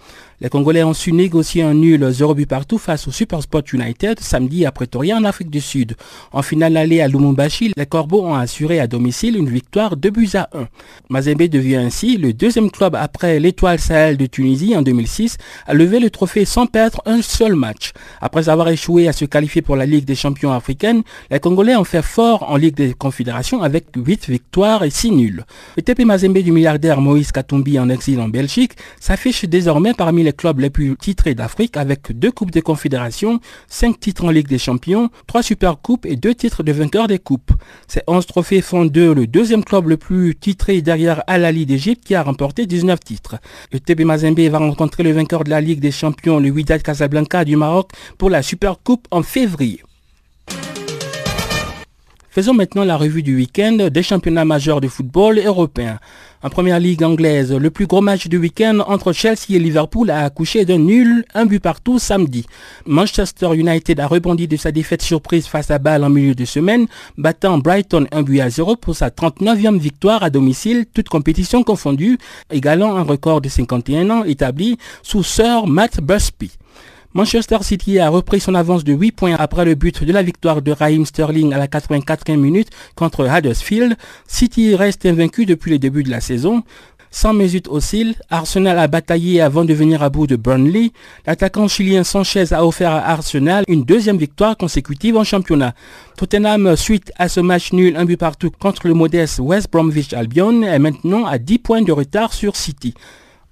[0.43, 4.67] Les Congolais ont su négocier un nul 0 but partout face au Supersport United samedi
[4.67, 5.95] à Pretoria en Afrique du Sud.
[6.33, 10.31] En finale allée à Lumumbashi, les Corbeaux ont assuré à domicile une victoire 2 buts
[10.35, 10.67] à 1.
[11.11, 16.01] Mazembe devient ainsi le deuxième club après l'Étoile Sahel de Tunisie en 2006 à lever
[16.01, 17.93] le trophée sans perdre un seul match.
[18.21, 21.85] Après avoir échoué à se qualifier pour la Ligue des champions africaine, les Congolais ont
[21.85, 25.45] fait fort en Ligue des confédérations avec 8 victoires et 6 nuls.
[25.77, 30.32] Le TP Mazembe du milliardaire Moïse Katumbi en exil en Belgique s'affiche désormais parmi les
[30.33, 34.59] clubs les plus titrés d'Afrique avec deux Coupes des Confédérations, cinq titres en Ligue des
[34.59, 37.53] Champions, trois Super Coupes et deux titres de vainqueur des Coupes.
[37.87, 42.05] Ces 11 trophées font d'eux le deuxième club le plus titré derrière Al Ali d'Égypte
[42.05, 43.37] qui a remporté 19 titres.
[43.73, 47.45] Le TB Mazembe va rencontrer le vainqueur de la Ligue des Champions, le Wydad Casablanca
[47.45, 49.83] du Maroc, pour la Super Coupe en février.
[52.35, 55.99] Faisons maintenant la revue du week-end des championnats majeurs de football européens.
[56.43, 60.25] En première ligue anglaise, le plus gros match du week-end entre Chelsea et Liverpool a
[60.25, 62.47] accouché d'un nul, un but partout samedi.
[62.87, 66.87] Manchester United a rebondi de sa défaite surprise face à Bâle en milieu de semaine,
[67.19, 72.17] battant Brighton un but à 0 pour sa 39e victoire à domicile, toute compétition confondue,
[72.51, 76.51] égalant un record de 51 ans établi sous Sir Matt Busby.
[77.15, 80.63] Manchester City a repris son avance de 8 points après le but de la victoire
[80.63, 83.97] de Raheem Sterling à la 84e minute contre Huddersfield.
[84.27, 86.63] City reste invaincu depuis le début de la saison.
[87.11, 90.93] Sans Mesut Ossil, Arsenal a bataillé avant de venir à bout de Burnley.
[91.27, 95.75] L'attaquant chilien Sanchez a offert à Arsenal une deuxième victoire consécutive en championnat.
[96.17, 100.63] Tottenham, suite à ce match nul un but partout contre le modeste West Bromwich Albion,
[100.63, 102.95] est maintenant à 10 points de retard sur City.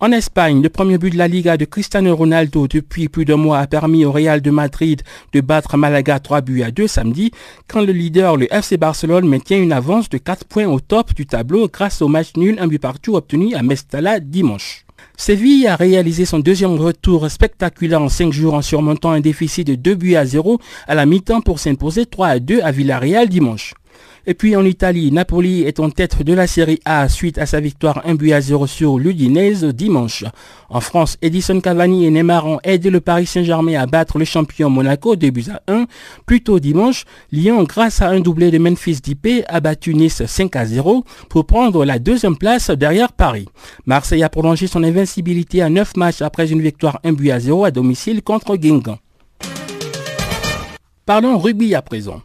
[0.03, 3.59] En Espagne, le premier but de la Liga de Cristiano Ronaldo depuis plus d'un mois
[3.59, 5.03] a permis au Real de Madrid
[5.35, 7.33] de battre Malaga 3 buts à 2 samedi,
[7.69, 11.27] quand le leader, le FC Barcelone, maintient une avance de 4 points au top du
[11.27, 14.87] tableau grâce au match nul un but partout obtenu à Mestalla dimanche.
[15.19, 19.75] Séville a réalisé son deuxième retour spectaculaire en 5 jours en surmontant un déficit de
[19.75, 23.75] 2 buts à 0 à la mi-temps pour s'imposer 3 à 2 à Villarreal dimanche.
[24.27, 27.61] Et puis en Italie, Napoli est en tête de la Série A suite à sa
[27.61, 30.25] victoire 1 but à 0 sur l'Udinese dimanche.
[30.69, 34.69] En France, Edison Cavani et Neymar ont aidé le Paris Saint-Germain à battre le champion
[34.69, 35.87] Monaco 2 buts à 1.
[36.27, 40.55] Plus tôt dimanche, Lyon, grâce à un doublé de Memphis Dipé, a battu Nice 5
[40.57, 43.47] à 0 pour prendre la deuxième place derrière Paris.
[43.87, 47.65] Marseille a prolongé son invincibilité à 9 matchs après une victoire 1 but à 0
[47.65, 48.99] à domicile contre Guingamp.
[51.07, 52.21] Parlons rugby à présent.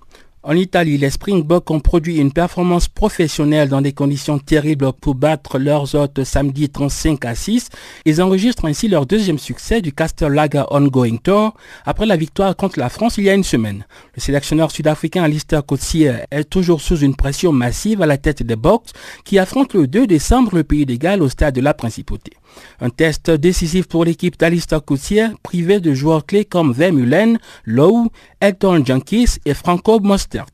[0.47, 5.57] En Italie, les Springboks ont produit une performance professionnelle dans des conditions terribles pour battre
[5.57, 7.69] leurs hôtes samedi 35 à 6.
[8.05, 12.89] Ils enregistrent ainsi leur deuxième succès du Castellaga Ongoing Tour après la victoire contre la
[12.89, 13.87] France il y a une semaine.
[14.15, 18.55] Le sélectionneur sud-africain Alistair Coetzee est toujours sous une pression massive à la tête des
[18.55, 18.93] Box
[19.23, 22.33] qui affrontent le 2 décembre le pays des Galles au stade de la Principauté.
[22.79, 28.83] Un test décisif pour l'équipe d'Alistair Coutier, privé de joueurs clés comme Vermeulen, Lowe, Elton
[28.85, 30.45] Jenkins et Franco Mostert.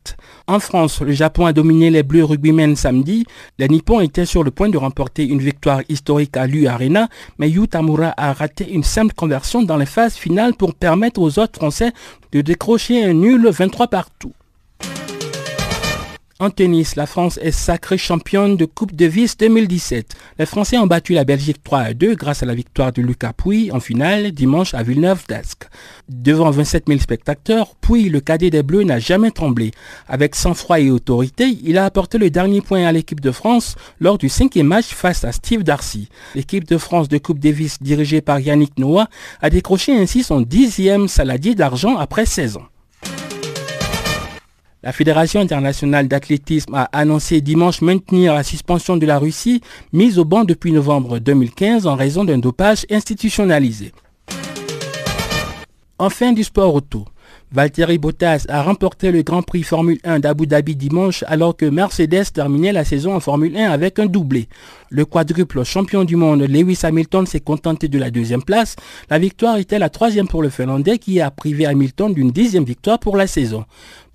[0.47, 3.26] En France, le Japon a dominé les Bleus rugbymen samedi.
[3.58, 7.49] Les Nippons étaient sur le point de remporter une victoire historique à l'U Arena, mais
[7.49, 11.60] Yu Tamura a raté une simple conversion dans les phases finales pour permettre aux autres
[11.60, 11.91] Français
[12.32, 14.34] de décrocher un nul 23 partout.
[16.42, 20.16] En tennis, la France est sacrée championne de Coupe de Vis 2017.
[20.39, 23.34] Les Français ont battu la Belgique 3 à 2 grâce à la victoire de Lucas
[23.34, 25.70] Pouy en finale dimanche à Villeneuve d'Ascq.
[26.10, 29.70] Devant 27 000 spectateurs, Pouy, le cadet des Bleus, n'a jamais tremblé.
[30.08, 34.18] Avec sang-froid et autorité, il a apporté le dernier point à l'équipe de France lors
[34.18, 36.10] du cinquième match face à Steve Darcy.
[36.34, 39.10] L'équipe de France de Coupe Davis dirigée par Yannick Noah
[39.44, 42.70] a décroché ainsi son dixième saladier d'argent après 16 ans.
[44.84, 49.61] La Fédération internationale d'athlétisme a annoncé dimanche maintenir la suspension de la Russie
[49.93, 53.91] mise au banc depuis novembre 2015 en raison d'un dopage institutionnalisé.
[55.99, 57.05] Enfin du sport auto.
[57.53, 62.32] Valtteri Bottas a remporté le Grand Prix Formule 1 d'Abu Dhabi dimanche alors que Mercedes
[62.34, 64.47] terminait la saison en Formule 1 avec un doublé.
[64.89, 68.77] Le quadruple champion du monde Lewis Hamilton s'est contenté de la deuxième place.
[69.09, 72.99] La victoire était la troisième pour le Finlandais qui a privé Hamilton d'une dixième victoire
[72.99, 73.65] pour la saison.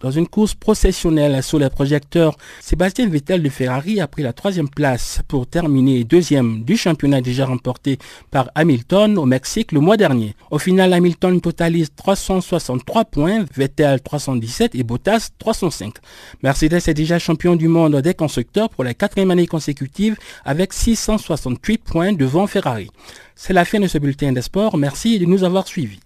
[0.03, 4.69] Dans une course processionnelle sous les projecteurs, Sébastien Vettel de Ferrari a pris la troisième
[4.69, 7.99] place pour terminer deuxième du championnat déjà remporté
[8.31, 10.35] par Hamilton au Mexique le mois dernier.
[10.51, 15.95] Au final, Hamilton totalise 363 points, Vettel 317 et Bottas 305.
[16.43, 21.79] Mercedes est déjà champion du monde des constructeurs pour la quatrième année consécutive avec 668
[21.79, 22.91] points devant Ferrari.
[23.35, 24.77] C'est la fin de ce bulletin des sports.
[24.77, 26.01] Merci de nous avoir suivis.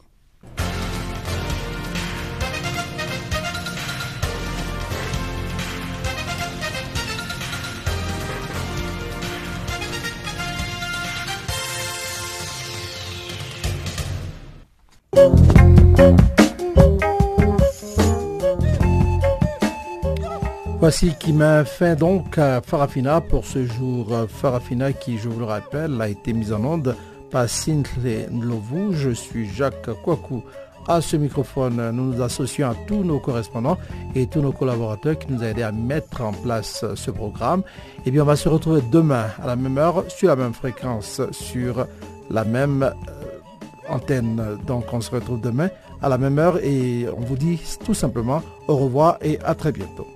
[20.80, 24.06] Voici qui met fin donc à Farafina pour ce jour.
[24.28, 26.96] Farafina qui, je vous le rappelle, a été mise en onde
[27.30, 28.94] par Sintley Nlovu.
[28.94, 30.42] Je suis Jacques Kouakou.
[30.88, 33.76] À ce microphone, nous nous associons à tous nos correspondants
[34.14, 37.60] et tous nos collaborateurs qui nous ont aidés à mettre en place ce programme.
[37.98, 40.54] Et eh bien, on va se retrouver demain à la même heure, sur la même
[40.54, 41.86] fréquence, sur
[42.30, 43.19] la même euh,
[43.90, 44.58] antenne.
[44.66, 45.68] Donc on se retrouve demain
[46.02, 49.72] à la même heure et on vous dit tout simplement au revoir et à très
[49.72, 50.06] bientôt.